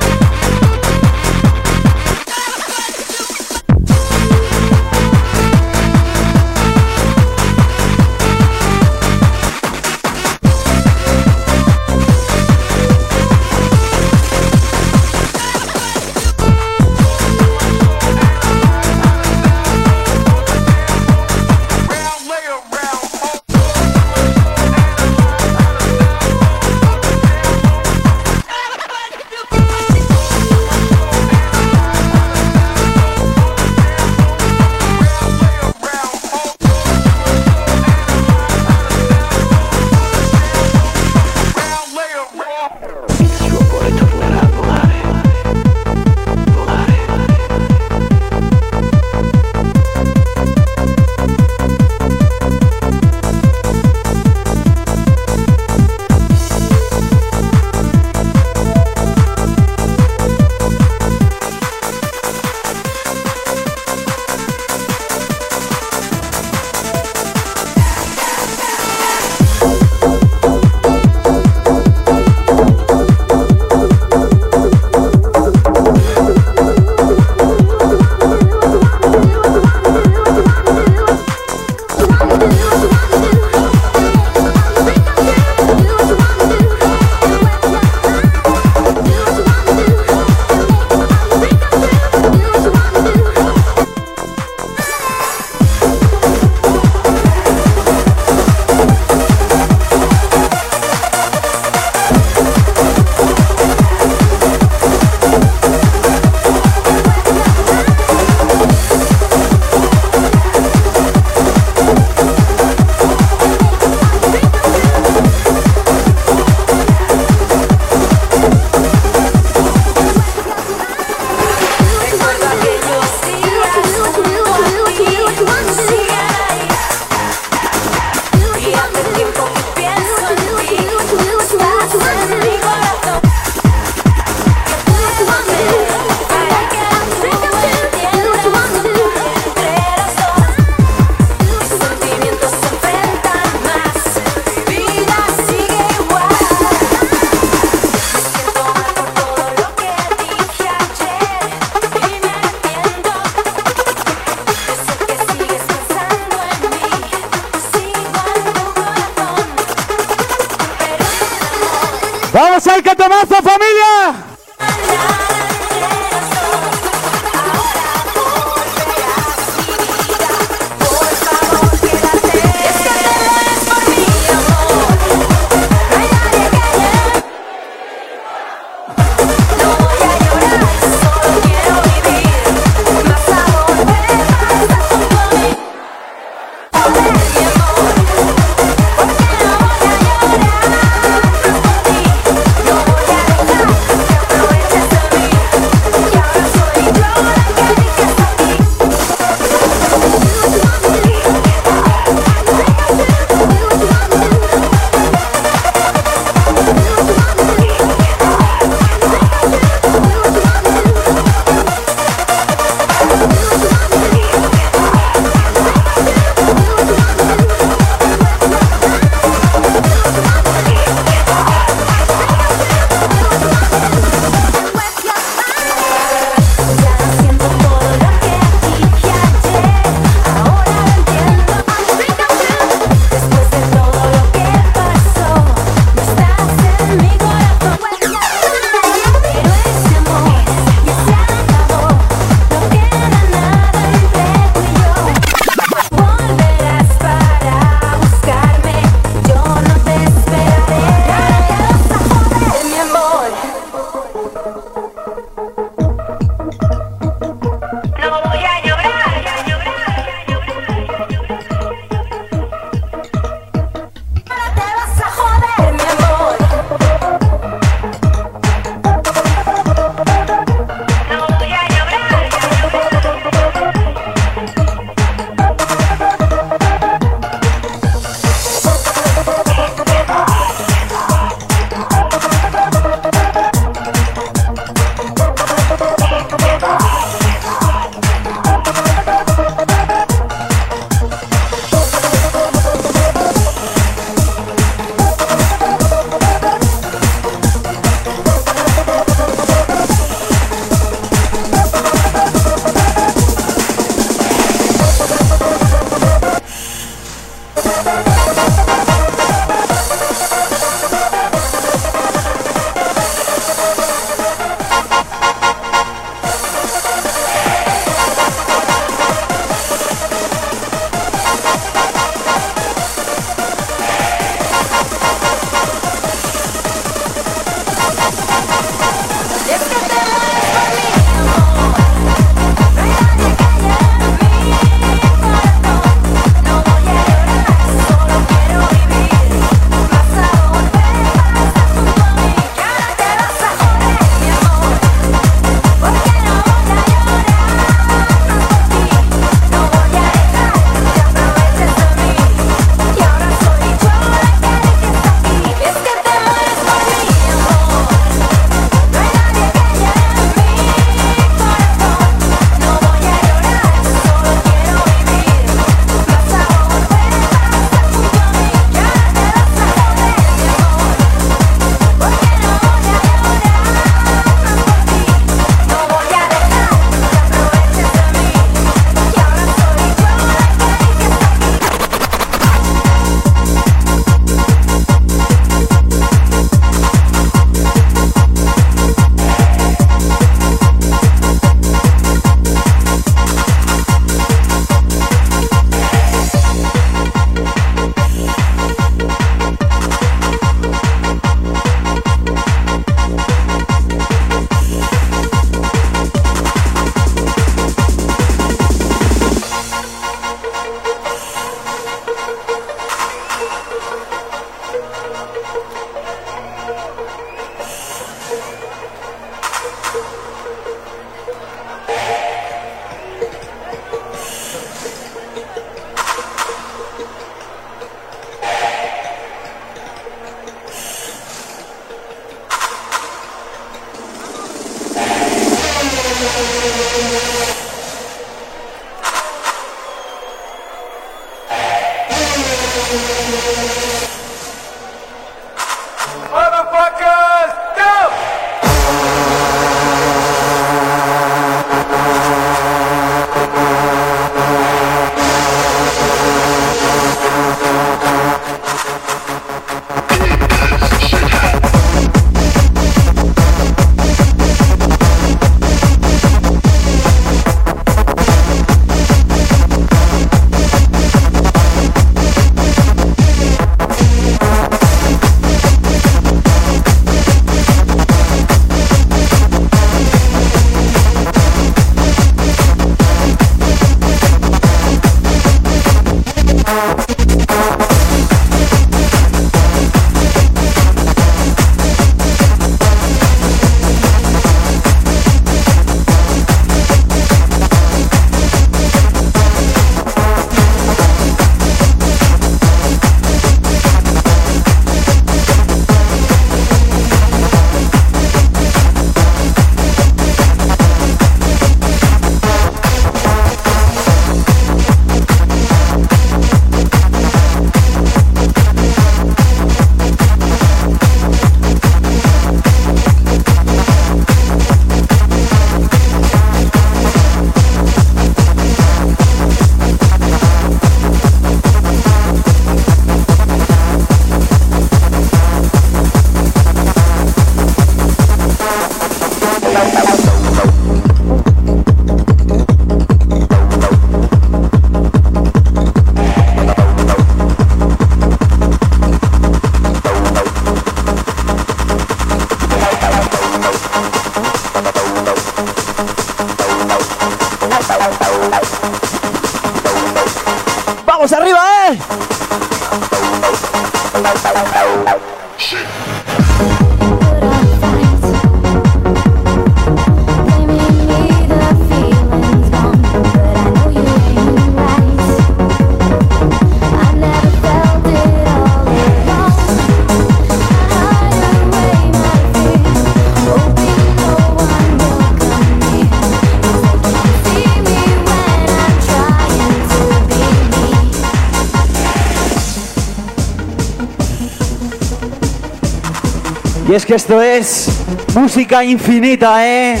[596.96, 597.88] es que esto es
[598.34, 600.00] música infinita, ¿eh?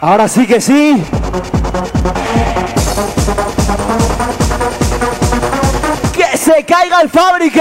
[0.00, 1.02] Ahora sí que sí.
[6.14, 7.60] ¡Que se caiga el fabrique!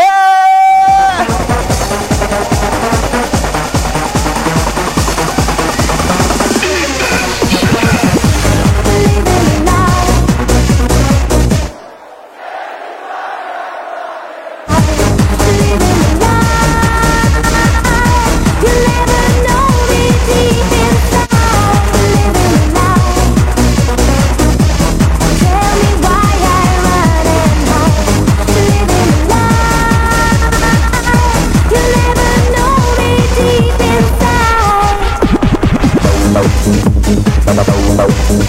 [37.98, 38.48] ¡Vamos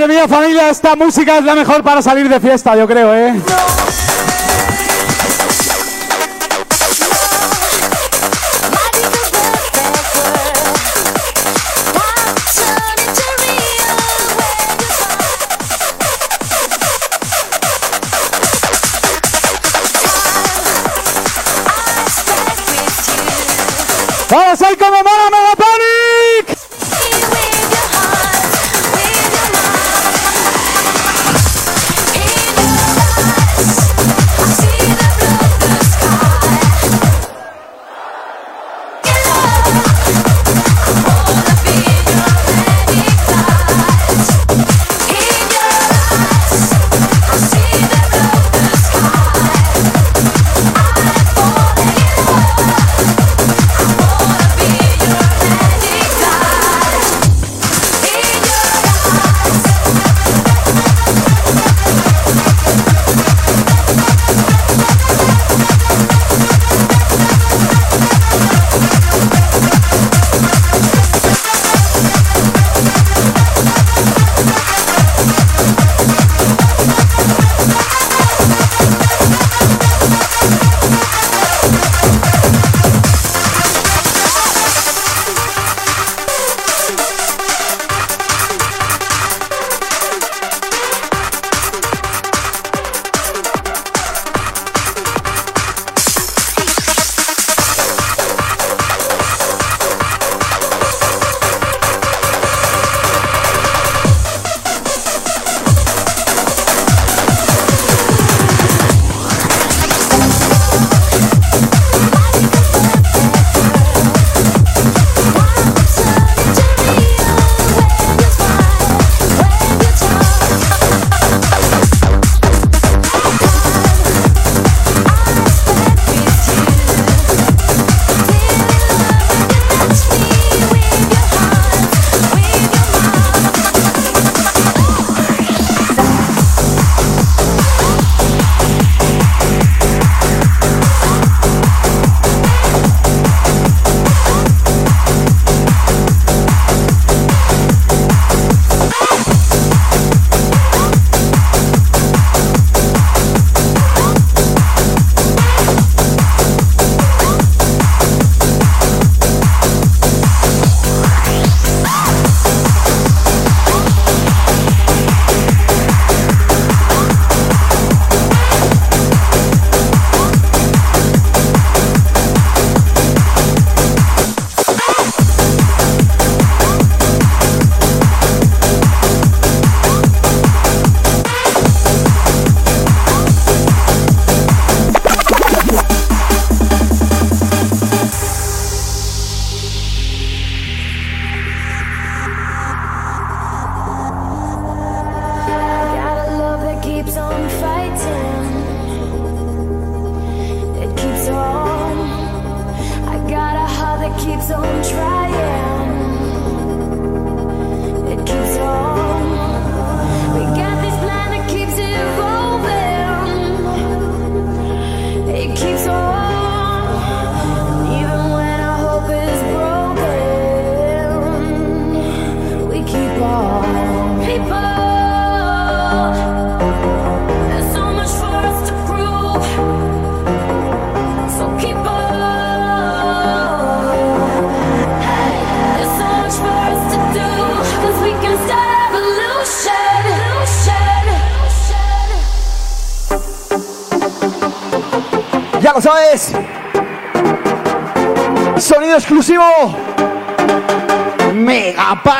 [0.00, 3.34] Madre mía, familia, esta música es la mejor para salir de fiesta, yo creo, ¿eh?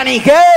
[0.01, 0.50] manijé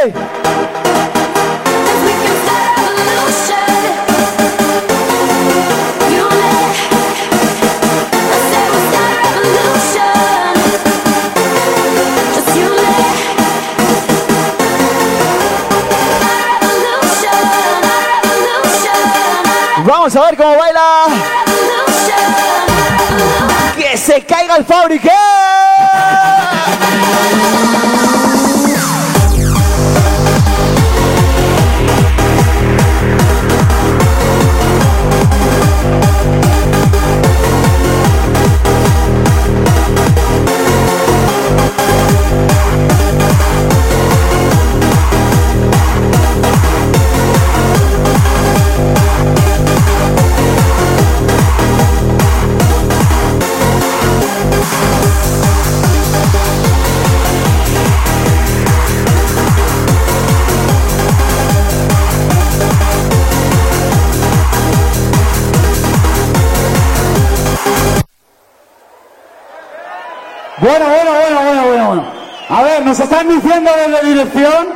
[72.94, 74.70] nos están diciendo desde dirección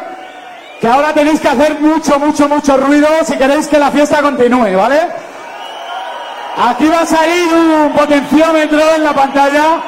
[0.82, 4.76] que ahora tenéis que hacer mucho, mucho, mucho ruido si queréis que la fiesta continúe,
[4.76, 5.08] ¿vale?
[6.68, 9.82] Aquí va a salir un potenciómetro en la pantalla.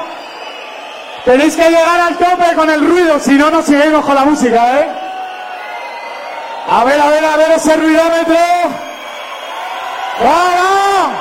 [1.24, 4.78] Tenéis que llegar al tope con el ruido, si no, no seguimos con la música,
[4.78, 4.88] ¿eh?
[6.70, 8.36] A ver, a ver, a ver ese ruidómetro.
[10.22, 11.18] ¡Vamos!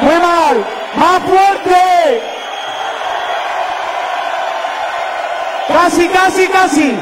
[0.00, 0.64] Muy mal.
[0.94, 2.36] ¡Más fuerte!
[5.76, 6.98] Casi, casi, casi.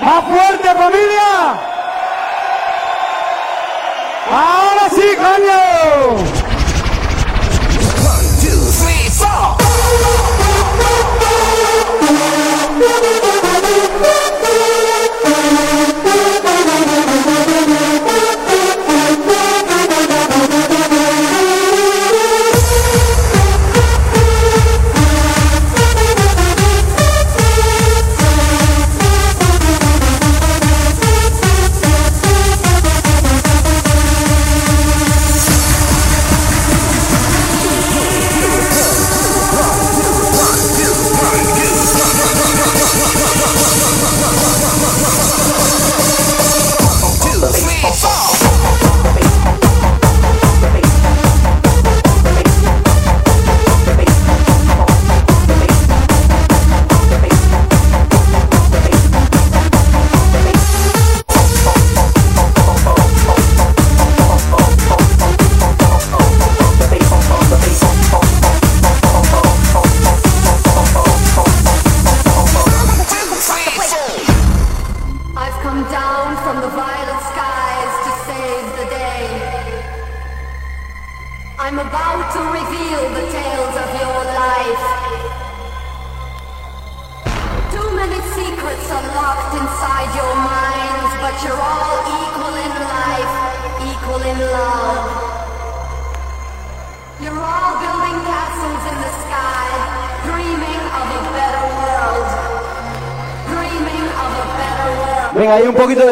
[0.00, 1.56] ¡Más fuerte, familia!
[4.30, 6.41] ¡Ahora sí, coño!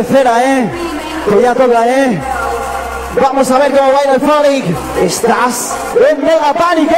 [0.00, 0.70] Hay un poquito de cera, ¿eh?
[1.28, 2.20] Que ya toca, ¿eh?
[3.20, 4.64] Vamos a ver cómo baila el Folic.
[5.02, 5.76] Estás
[6.10, 6.90] en Mega Panic,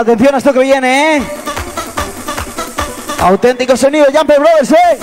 [0.00, 1.22] atención a esto que viene, ¿eh?
[3.20, 4.98] Auténtico sonido, Jumper Brothers, ¿eh?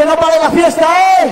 [0.00, 0.86] que no pare la fiesta,
[1.22, 1.30] ¿eh?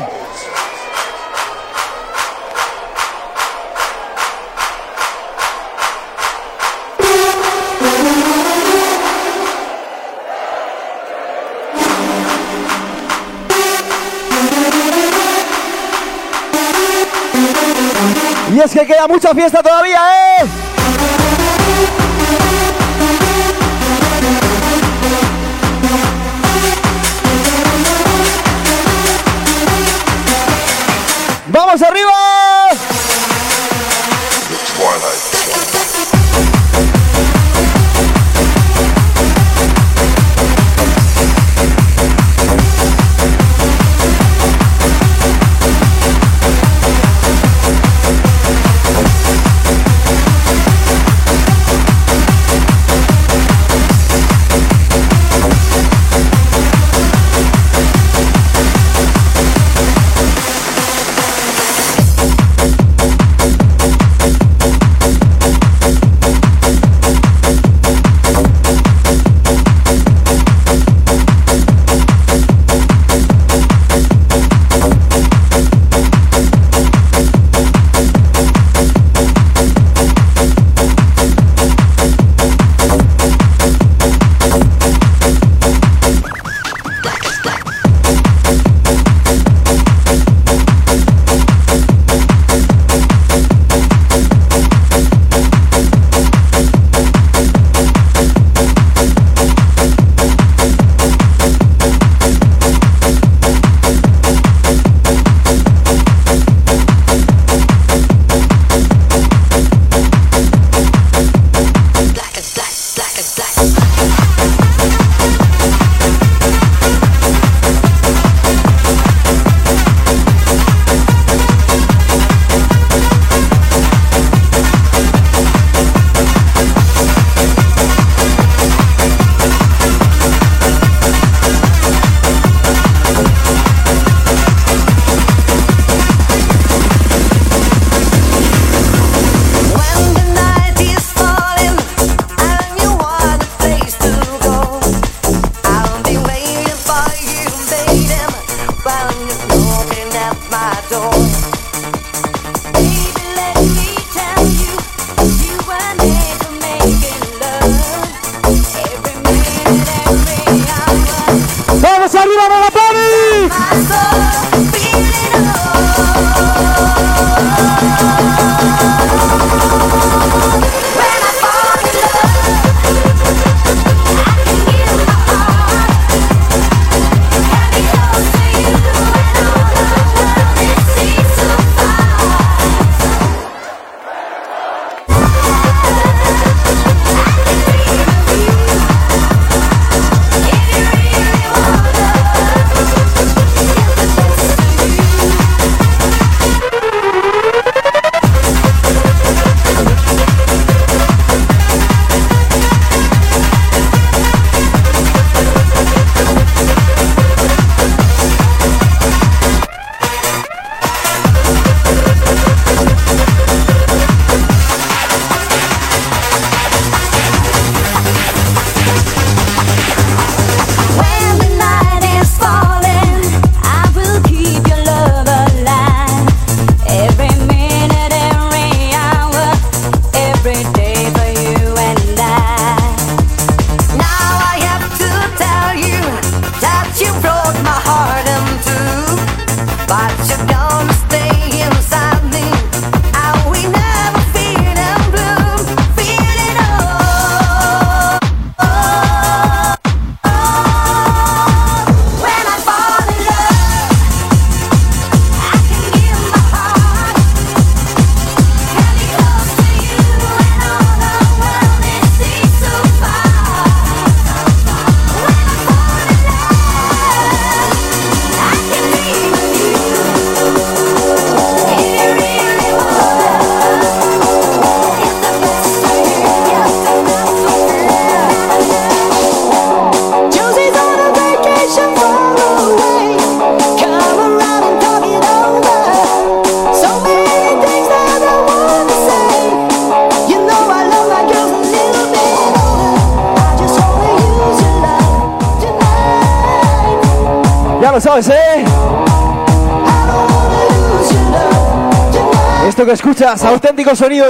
[18.54, 20.27] Y es que queda mucha fiesta todavía, ¿eh?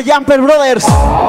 [0.02, 1.27] Jumper Brothers.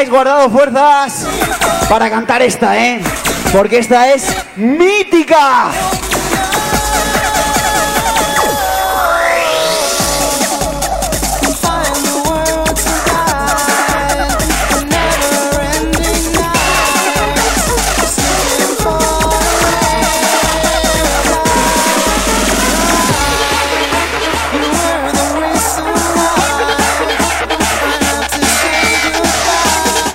[0.00, 1.26] hayáis guardado fuerzas
[1.90, 3.02] para cantar esta, ¿eh?
[3.52, 5.70] Porque esta es mítica.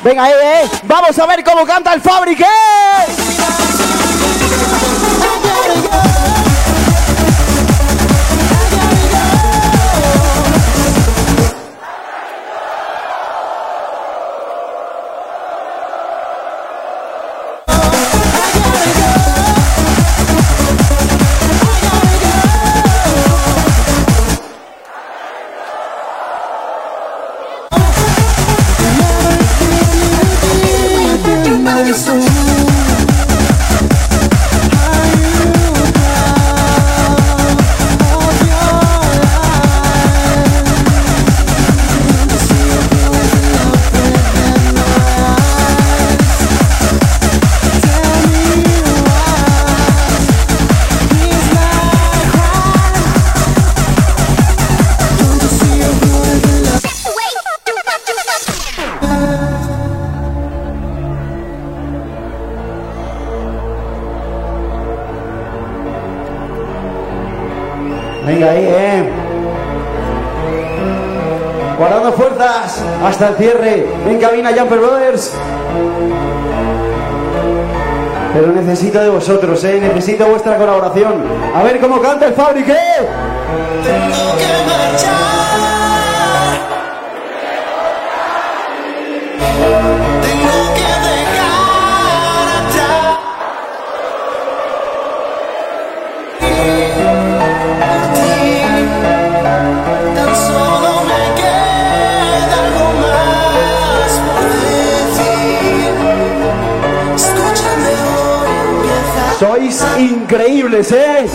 [0.06, 0.70] Venga, eh, eh.
[0.84, 2.46] Vamos a ver cómo canta el fabrique.
[31.96, 32.35] Jesús.
[73.06, 73.86] Hasta el cierre.
[74.08, 75.34] En cabina Jumper Brothers.
[78.34, 79.80] Pero necesito de vosotros, eh.
[79.80, 81.24] Necesito vuestra colaboración.
[81.56, 82.76] A ver cómo canta el Fabric, eh.
[83.84, 85.75] Tengo que marchar.
[110.06, 111.28] Increíbles, eh.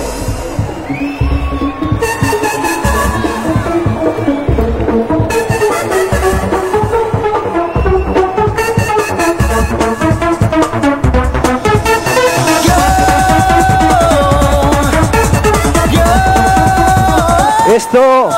[17.75, 18.29] Esto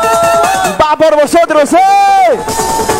[0.80, 2.91] va por vosotros, eh.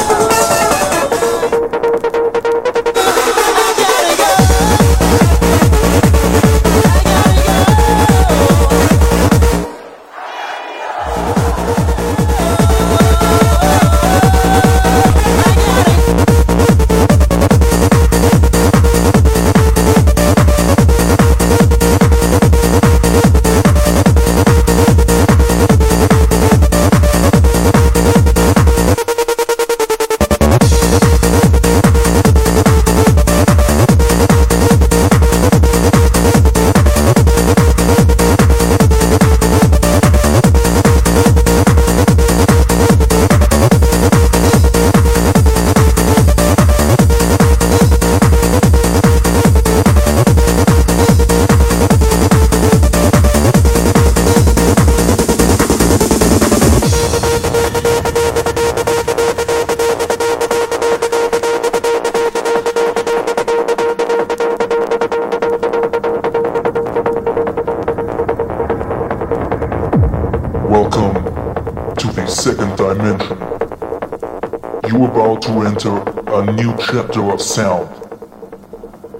[77.53, 77.91] Sound.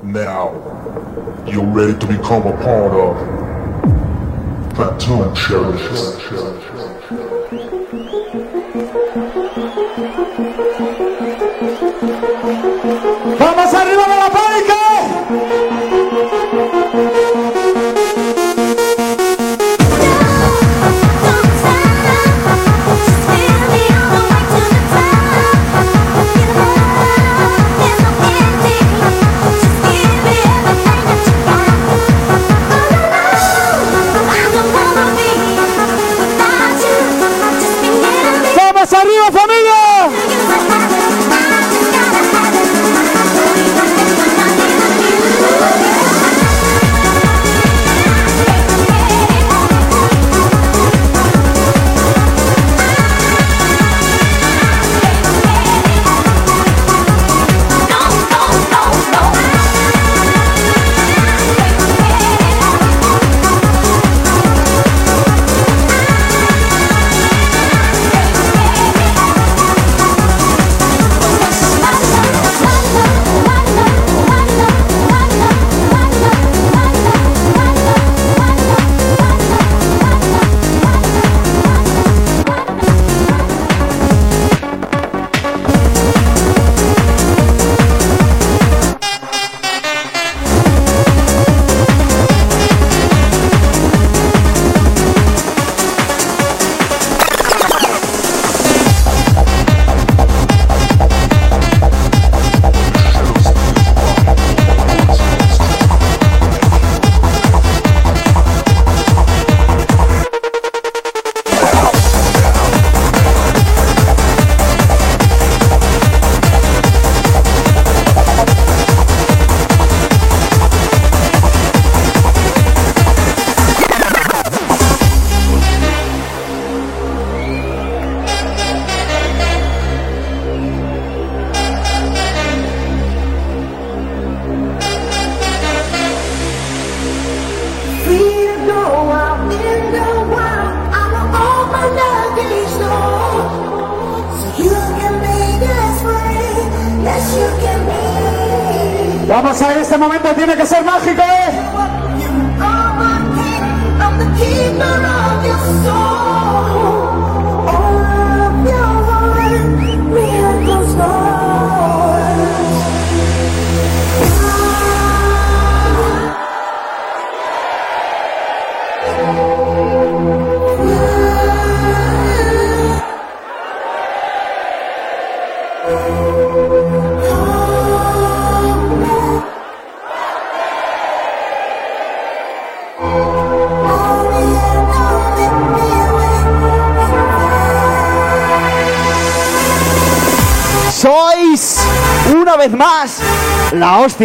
[0.03, 0.53] Now,
[1.47, 3.15] you're ready to become a part of
[4.75, 6.42] Platoon Cherishes.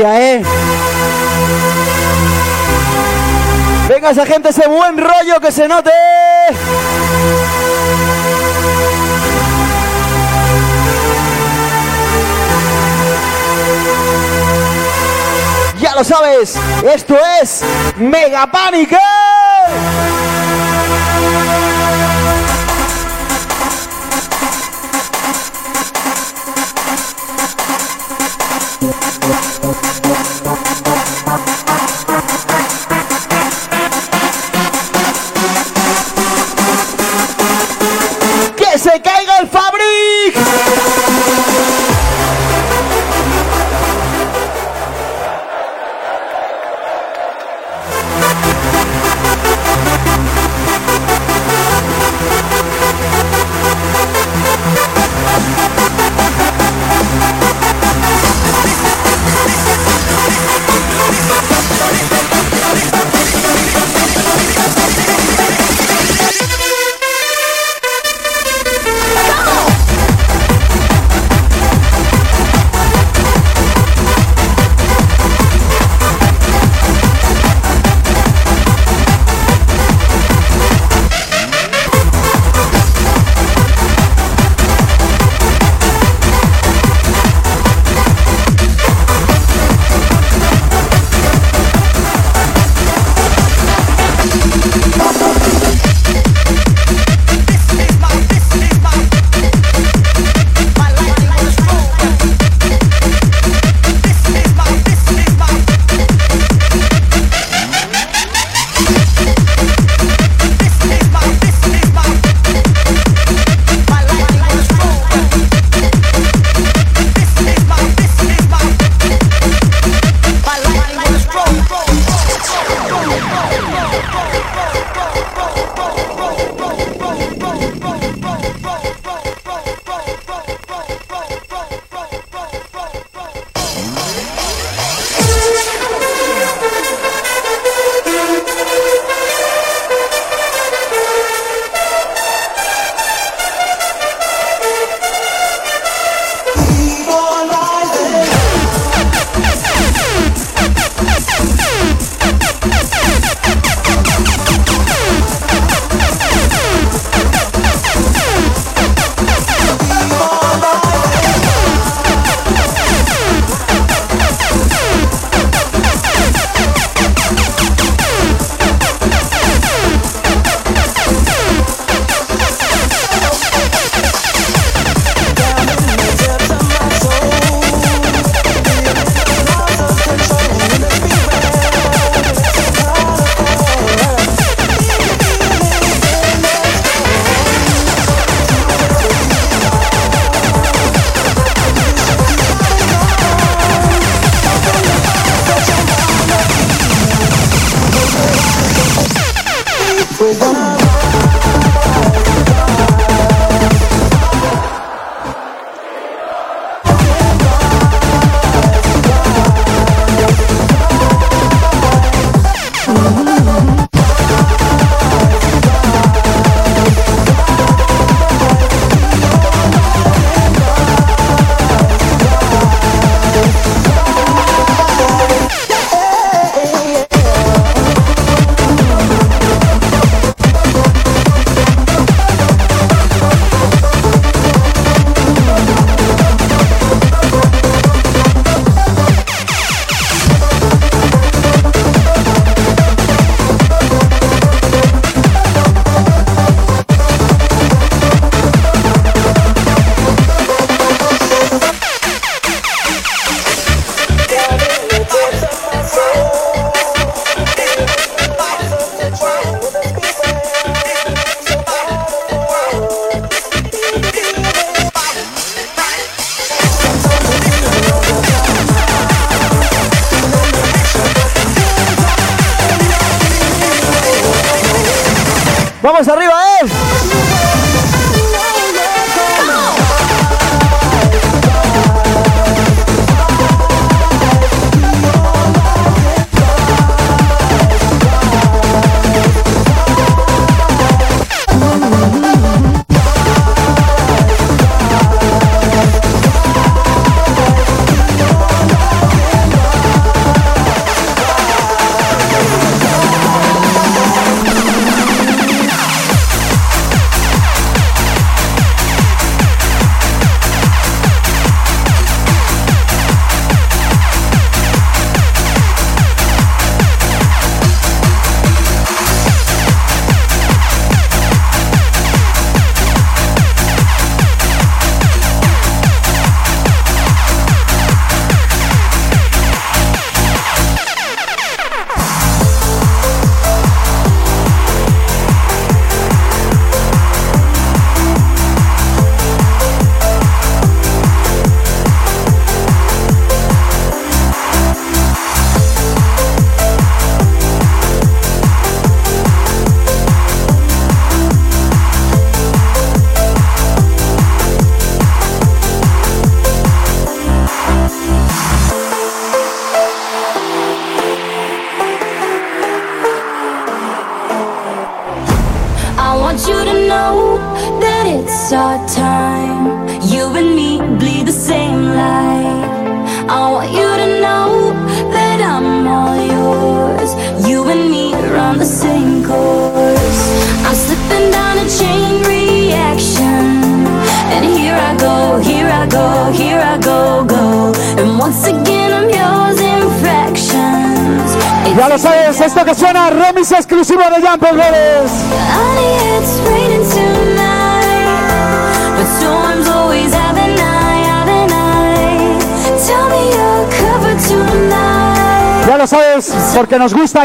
[0.05, 0.43] ¿Eh?
[3.87, 5.91] Venga esa gente, ese buen rollo que se note.
[15.79, 16.55] Ya lo sabes,
[16.93, 17.63] esto es
[17.97, 18.97] Mega Pánico.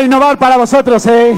[0.01, 1.35] innovar para vosotros, ¿eh?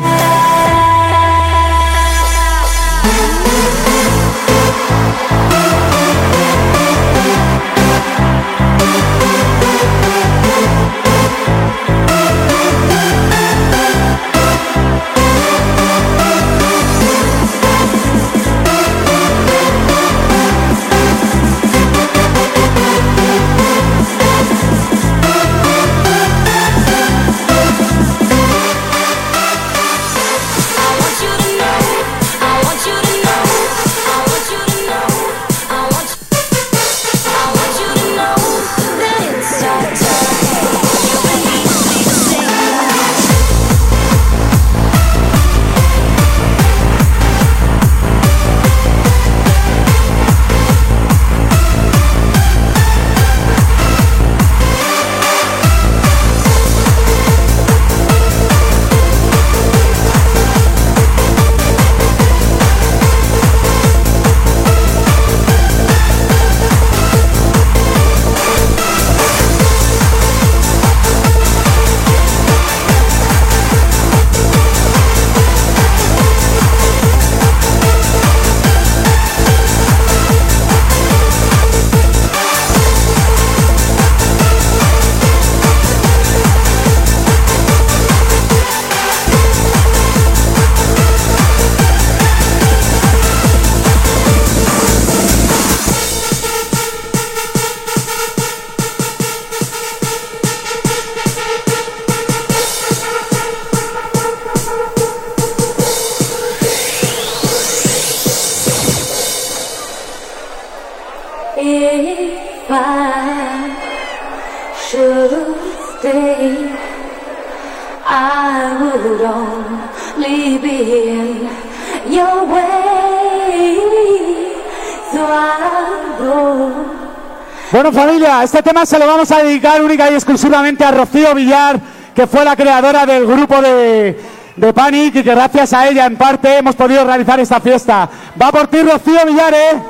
[128.64, 131.78] Este tema se lo vamos a dedicar única y exclusivamente a Rocío Villar,
[132.14, 134.18] que fue la creadora del grupo de,
[134.56, 138.08] de Panic y que gracias a ella en parte hemos podido realizar esta fiesta.
[138.40, 139.82] Va por ti Rocío Villar, ¿eh?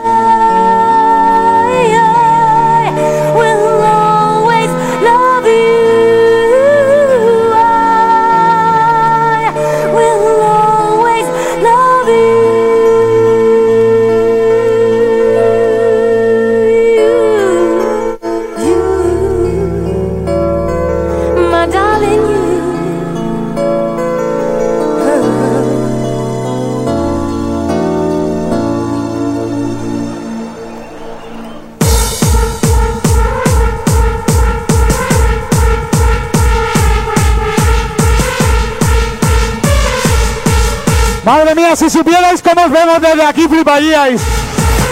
[41.24, 44.20] Madre mía, si supierais cómo os vemos desde aquí, fliparíais.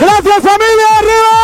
[0.00, 0.98] ¡Gracias, familia!
[0.98, 1.41] ¡Arriba!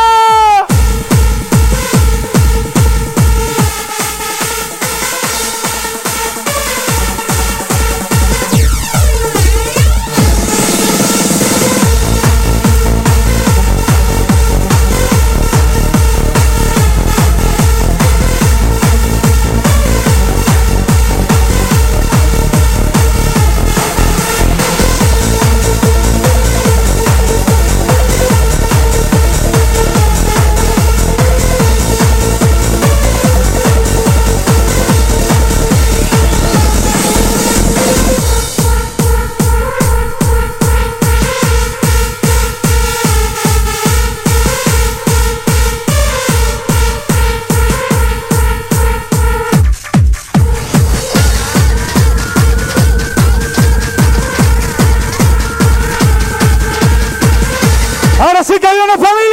[58.89, 59.28] Ahora sí que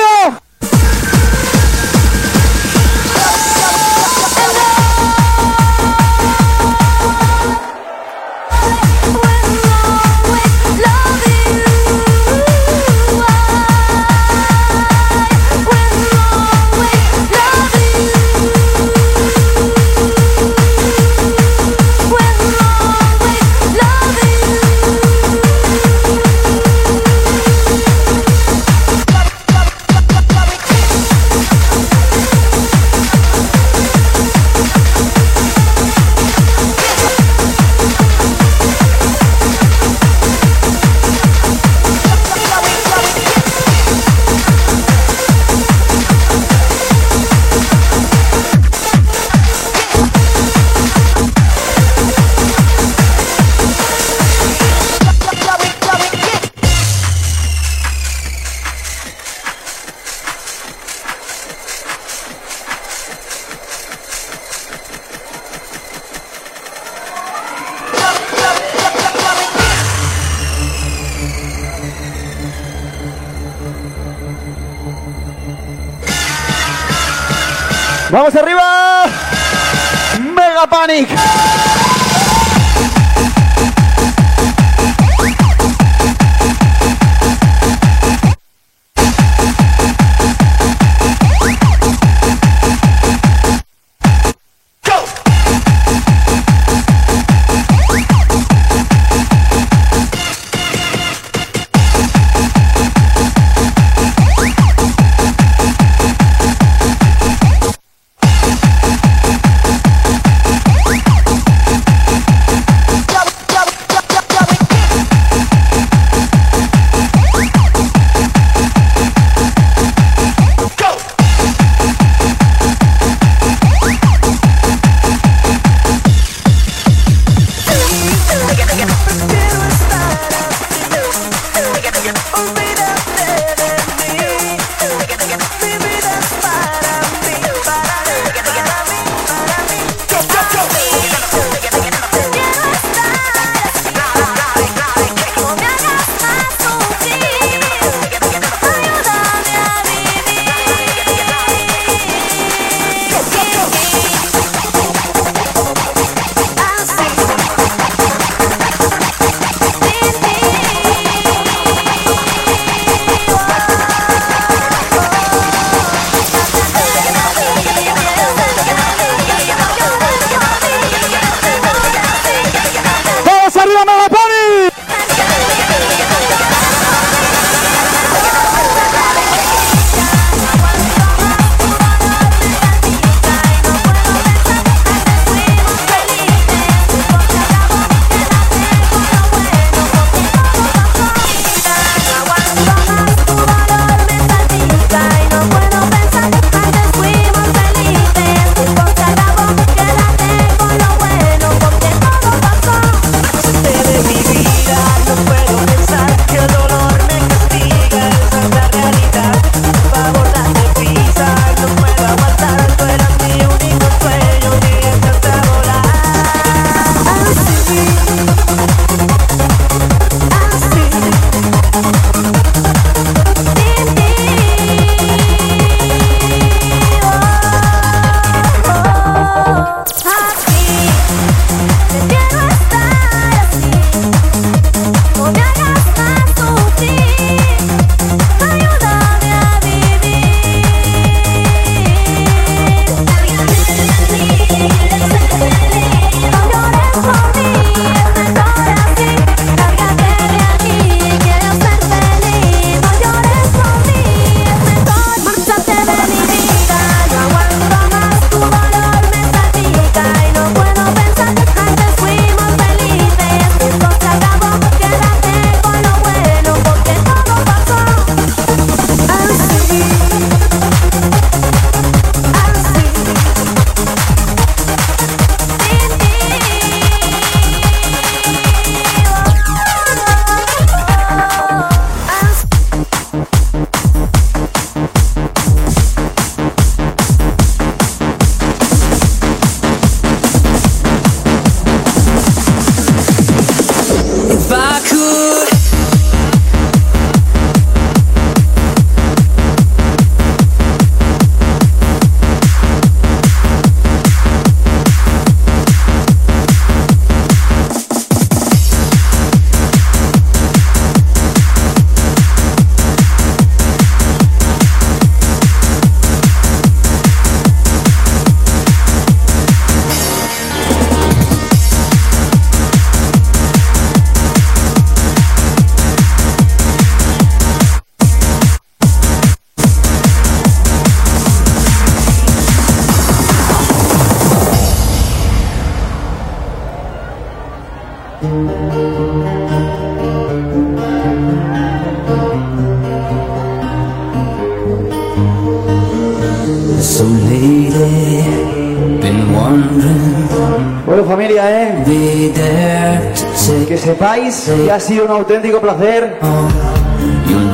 [354.46, 356.20] que ha sido un auténtico placer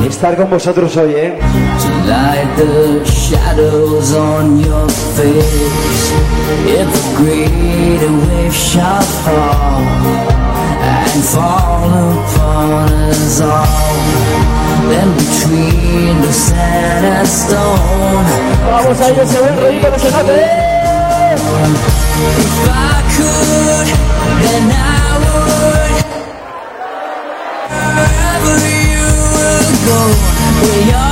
[0.06, 1.38] estar con vosotros hoy, ¿eh?
[11.14, 13.66] And fall upon us all,
[14.88, 18.24] then between the sand and stone.
[18.66, 21.36] Vamos a ir ese buen rollito que se note, ¿eh?
[22.38, 23.88] If I could,
[24.42, 25.31] then I would.
[30.04, 31.11] we are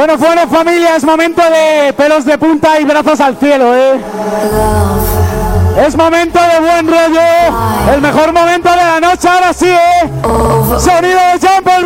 [0.00, 4.00] Bueno, bueno, familia, es momento de pelos de punta y brazos al cielo, ¿eh?
[5.86, 7.20] Es momento de buen rollo,
[7.92, 10.10] el mejor momento de la noche, ahora sí, ¿eh?
[10.78, 11.84] Sonido de John Paul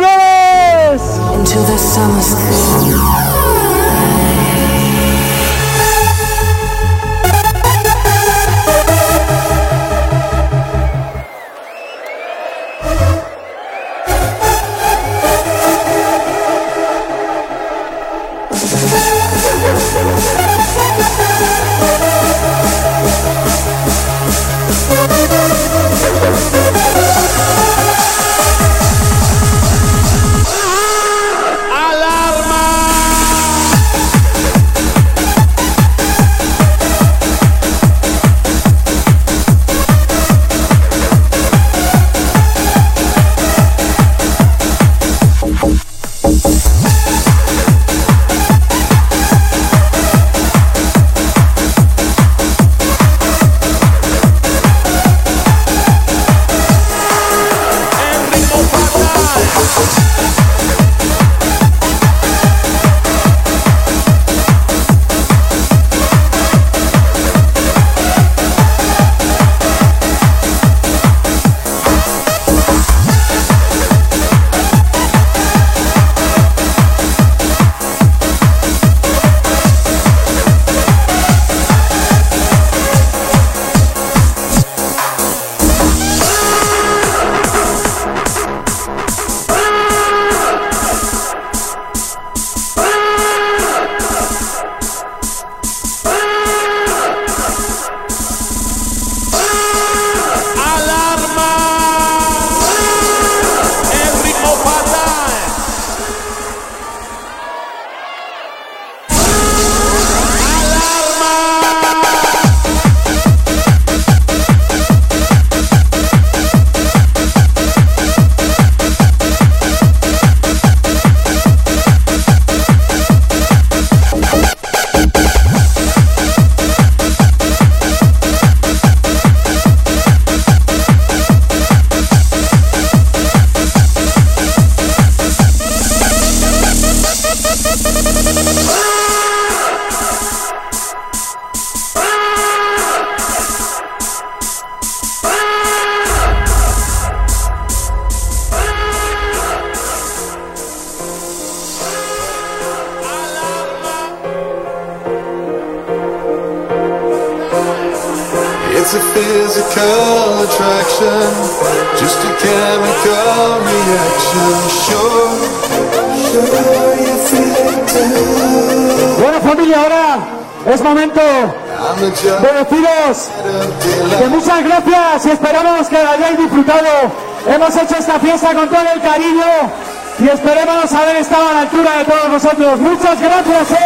[180.19, 182.79] y esperemos haber estado a la altura de todos vosotros.
[182.79, 183.71] Muchas gracias.
[183.71, 183.84] ¿eh?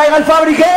[0.00, 0.69] Caiga el fabriqué.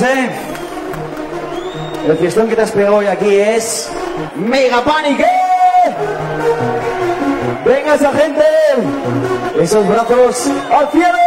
[0.00, 0.30] ¿eh?
[2.08, 3.90] El fiestón que te has pegado hoy aquí es
[4.36, 5.94] Mega Panic, eh.
[7.64, 8.44] ¡Venga esa gente!
[9.60, 11.21] Esos brazos al cielo.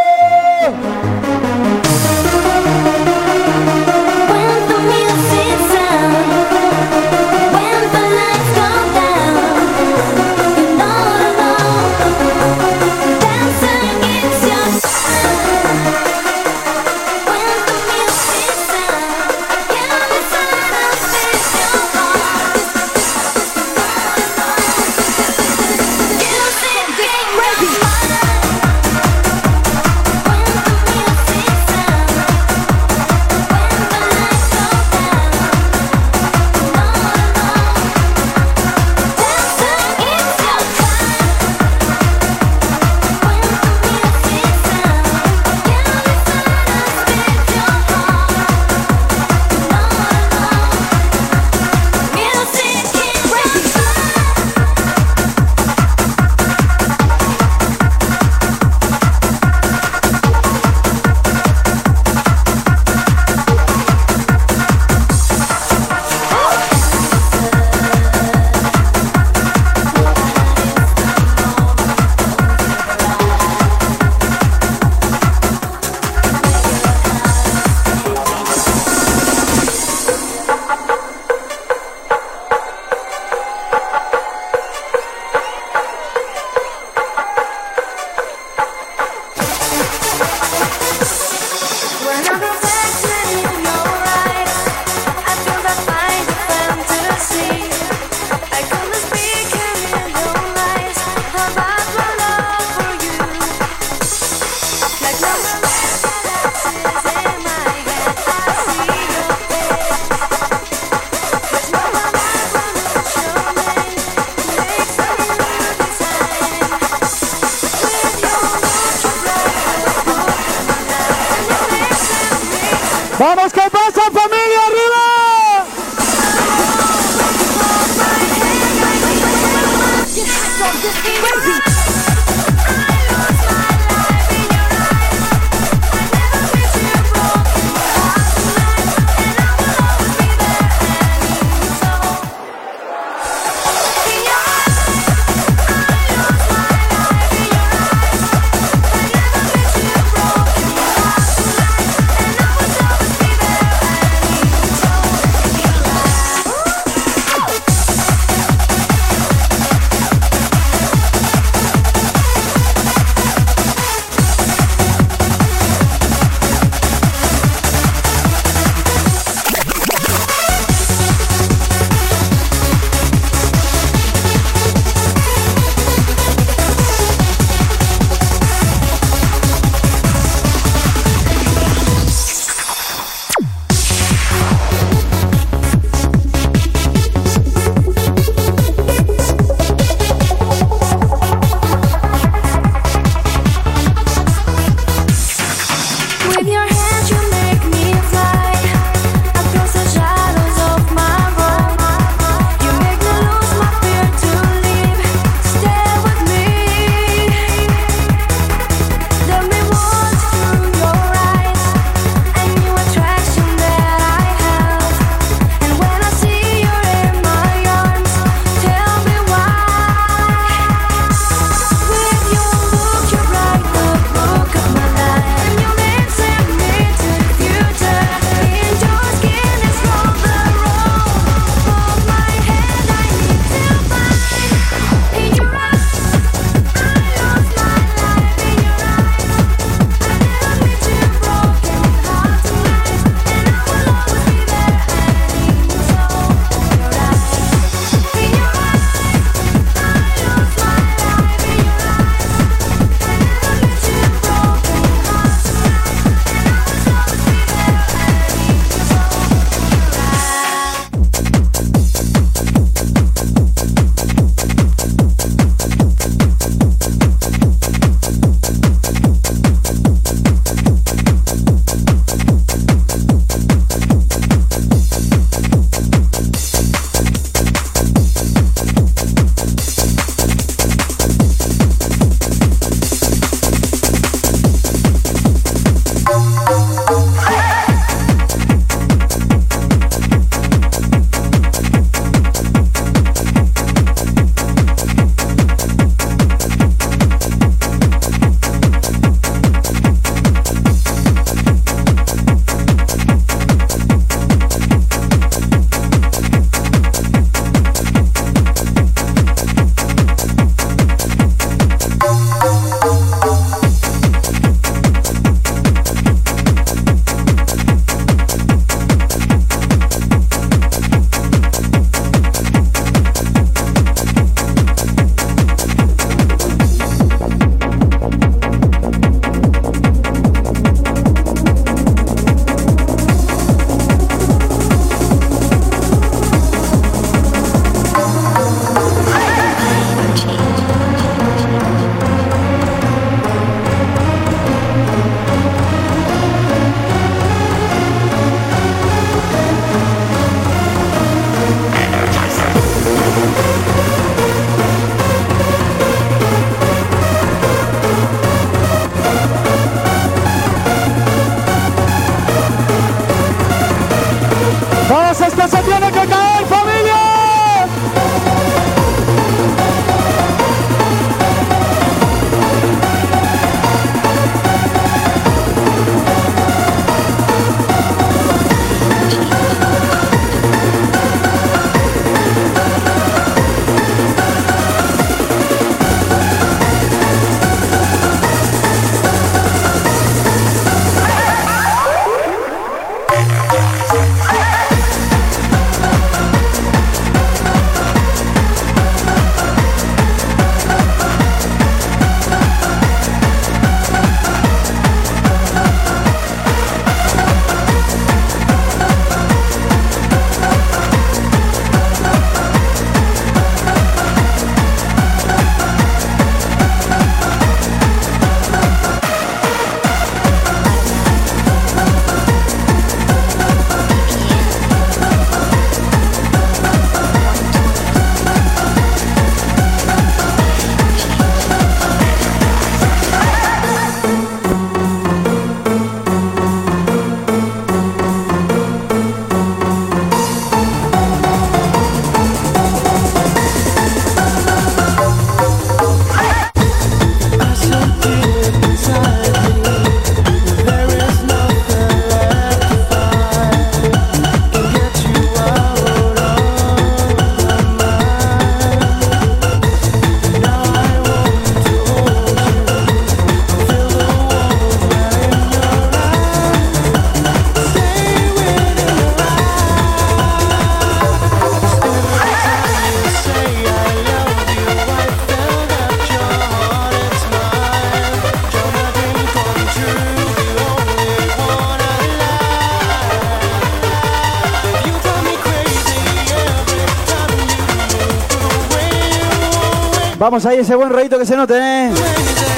[490.26, 491.88] Vamos ahí, ese buen rollito que se note, ¿eh?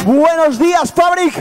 [0.06, 1.34] Buenos días, Fabric.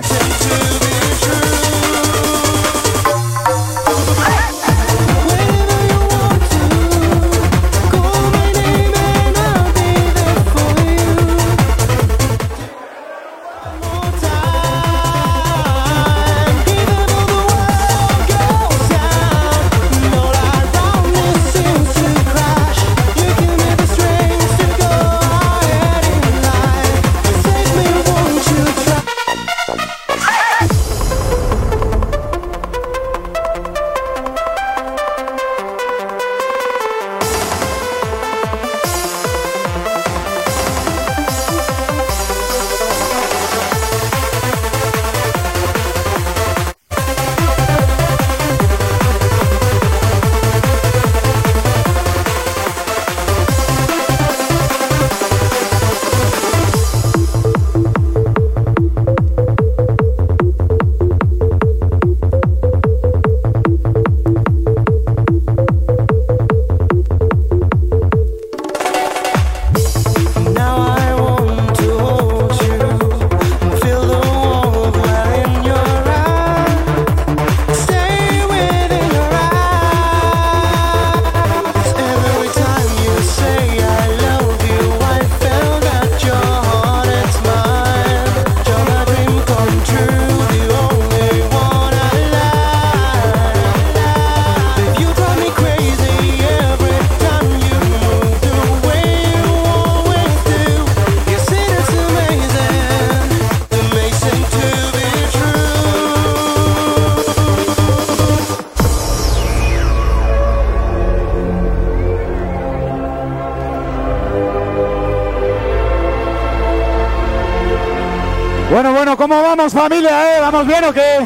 [120.50, 121.17] ¿Vamos bien o qué?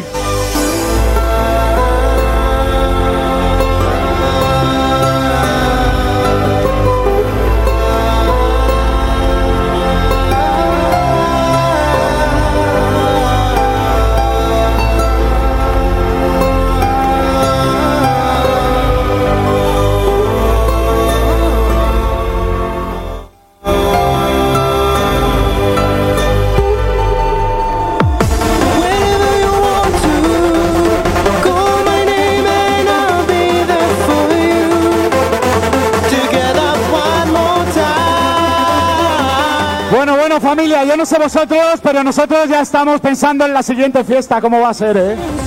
[41.22, 45.41] Vosotros, pero nosotros ya estamos pensando en la siguiente fiesta, cómo va a ser, ¿eh?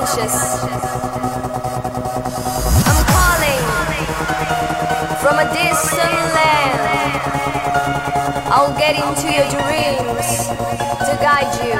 [0.00, 0.36] The subconscious.
[2.86, 3.62] I'm calling
[5.22, 6.80] from a distant land.
[8.50, 10.48] I'll get into your dreams
[11.06, 11.78] to guide you.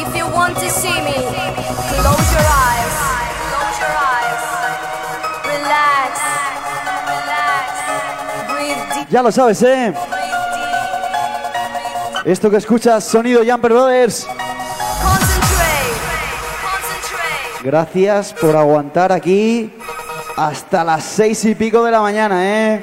[0.00, 1.14] If you want to see me,
[1.96, 2.94] close your eyes.
[3.50, 4.42] Close your eyes.
[5.46, 6.12] Relax.
[7.08, 7.66] Relax.
[8.50, 9.10] Breathe deep.
[9.10, 9.94] Ya lo sabes, ¿eh?
[12.24, 14.26] Esto que escuchas, sonido Jumper Brothers.
[17.62, 19.72] Gracias por aguantar aquí
[20.36, 22.82] hasta las seis y pico de la mañana, ¿eh?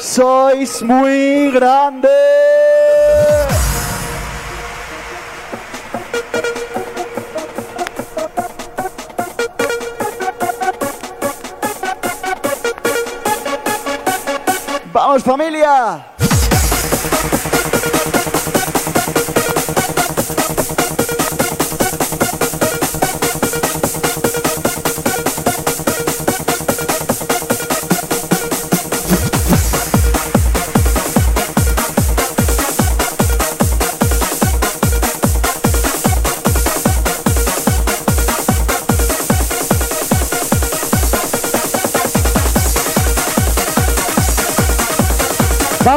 [0.00, 2.23] Sois muy grandes.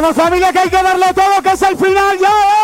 [0.07, 2.56] Vamos familia que hay que darle todo que es el final ya,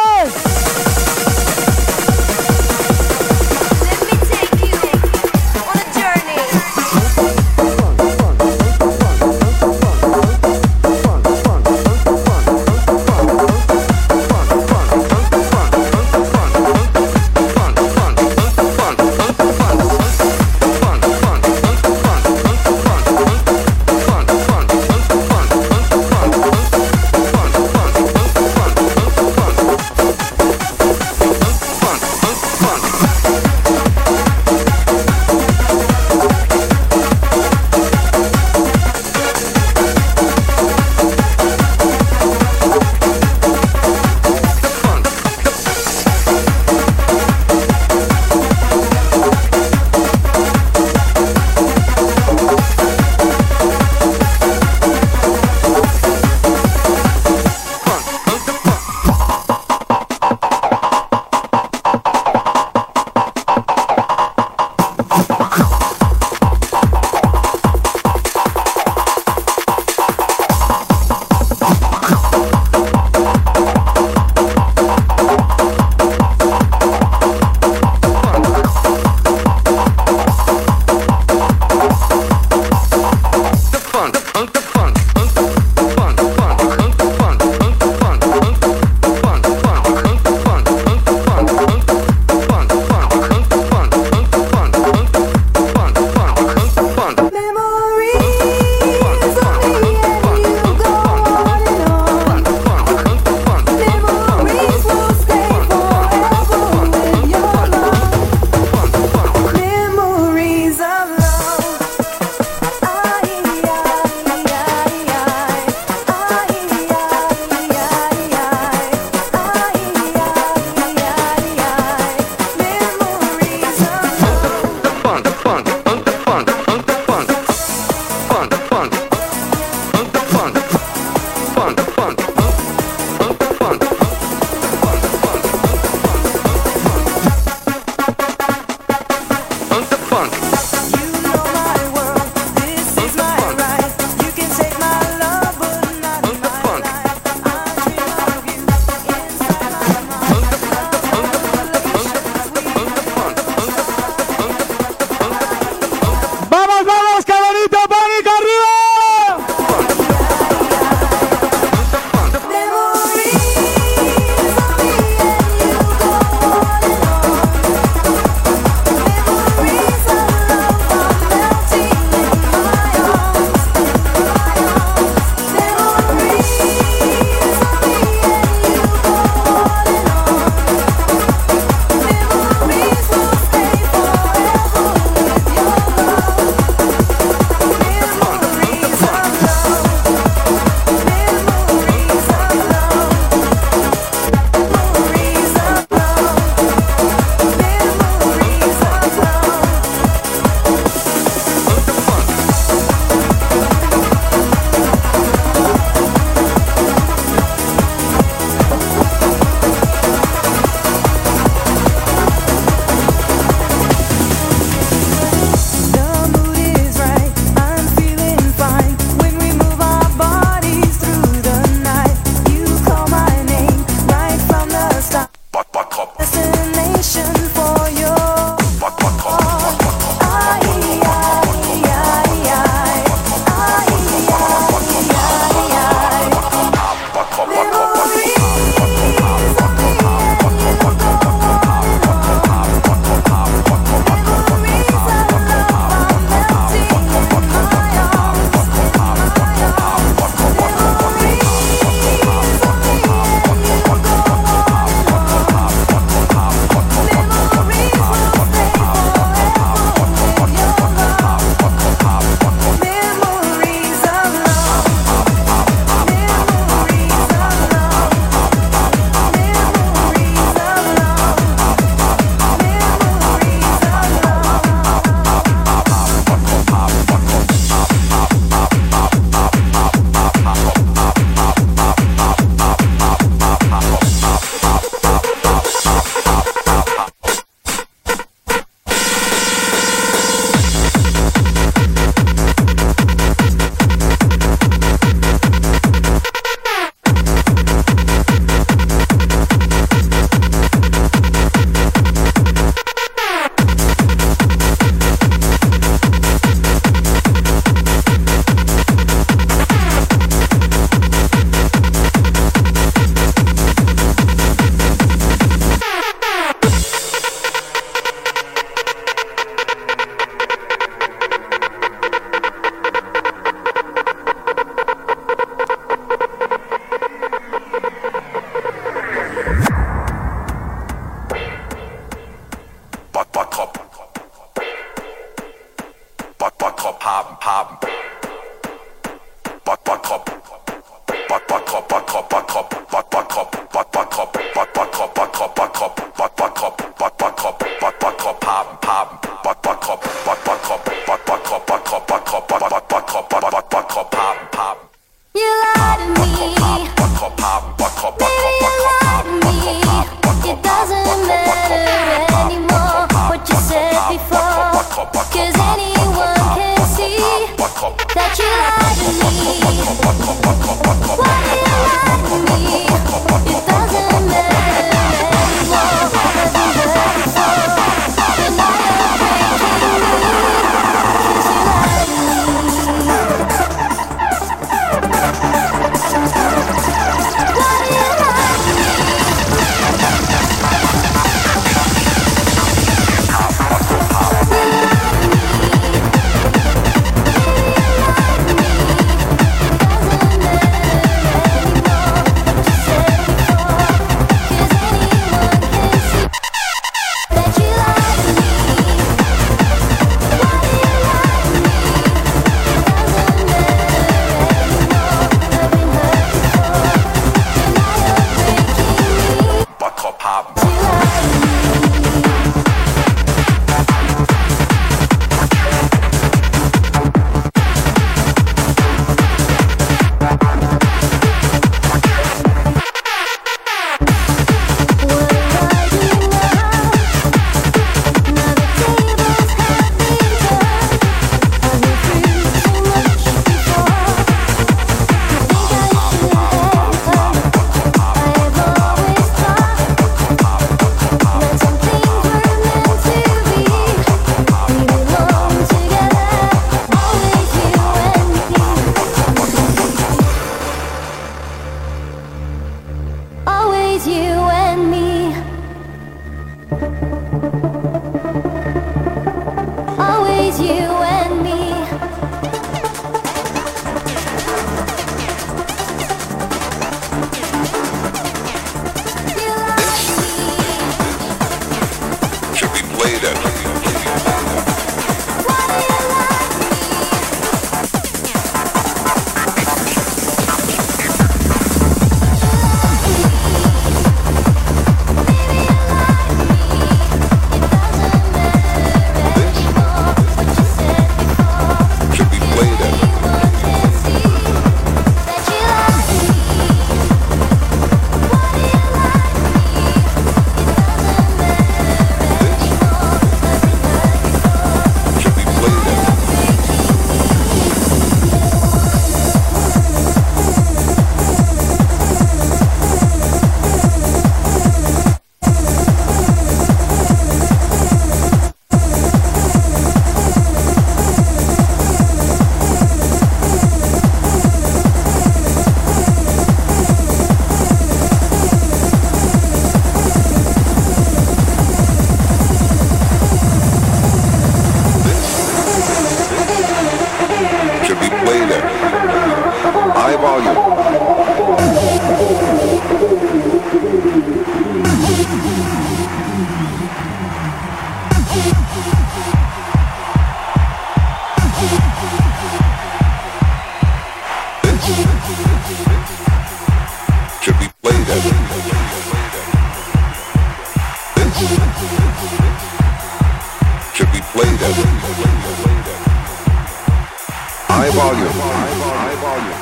[578.13, 578.29] volume.
[578.31, 579.59] High volume.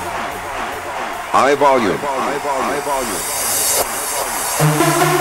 [1.32, 1.98] High volume.
[1.98, 2.82] High
[5.10, 5.21] volume.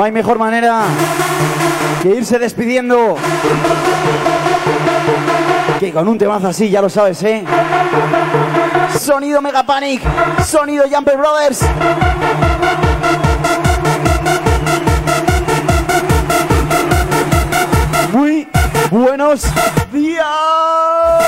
[0.00, 0.84] No hay mejor manera
[2.02, 3.18] que irse despidiendo.
[5.78, 7.44] Que con un temazo así, ya lo sabes, ¿eh?
[8.98, 10.00] Sonido Mega Panic,
[10.42, 11.60] sonido Jumper Brothers.
[18.10, 18.48] Muy
[18.90, 19.42] buenos
[19.92, 21.19] días.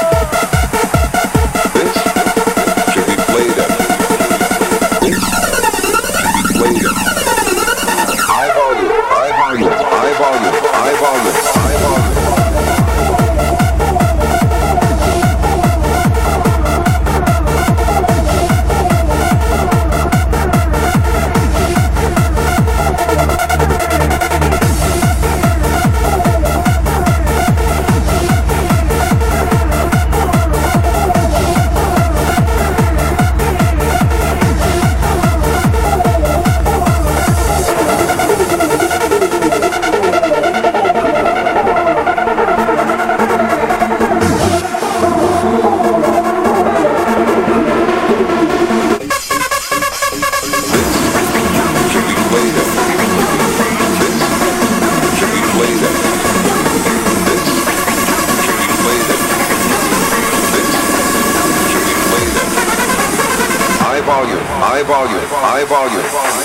[65.65, 66.42] high volume.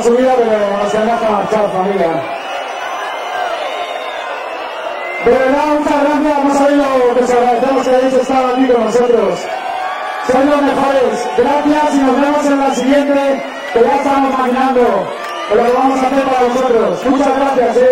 [0.00, 2.22] La subida, pero nos deja marchar, familia.
[5.24, 8.84] De verdad, muchas gracias, no sabéis lo que os agradecemos que hayáis estado aquí con
[8.84, 9.46] nosotros.
[10.26, 11.28] Sois los mejores.
[11.36, 15.20] Gracias y nos vemos en la siguiente, que ya estamos maquinando
[15.54, 17.04] lo vamos a hacer para vosotros.
[17.06, 17.89] Muchas gracias, eh.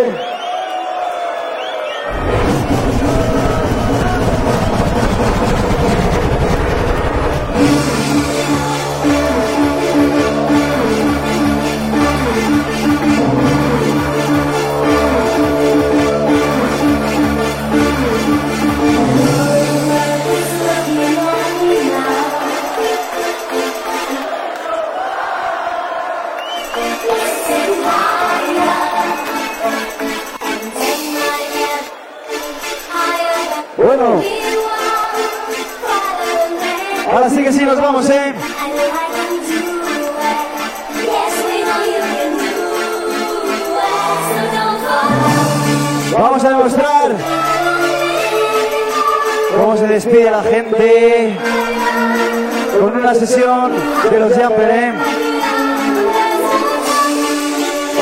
[53.18, 53.72] Sesión
[54.10, 54.92] de los ¿eh?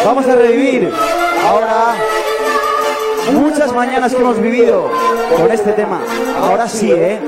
[0.05, 0.93] Vamos a revivir
[1.49, 1.95] ahora
[3.33, 4.91] muchas mañanas que hemos vivido
[5.37, 6.01] con este tema.
[6.41, 7.19] Ahora sí, ¿eh?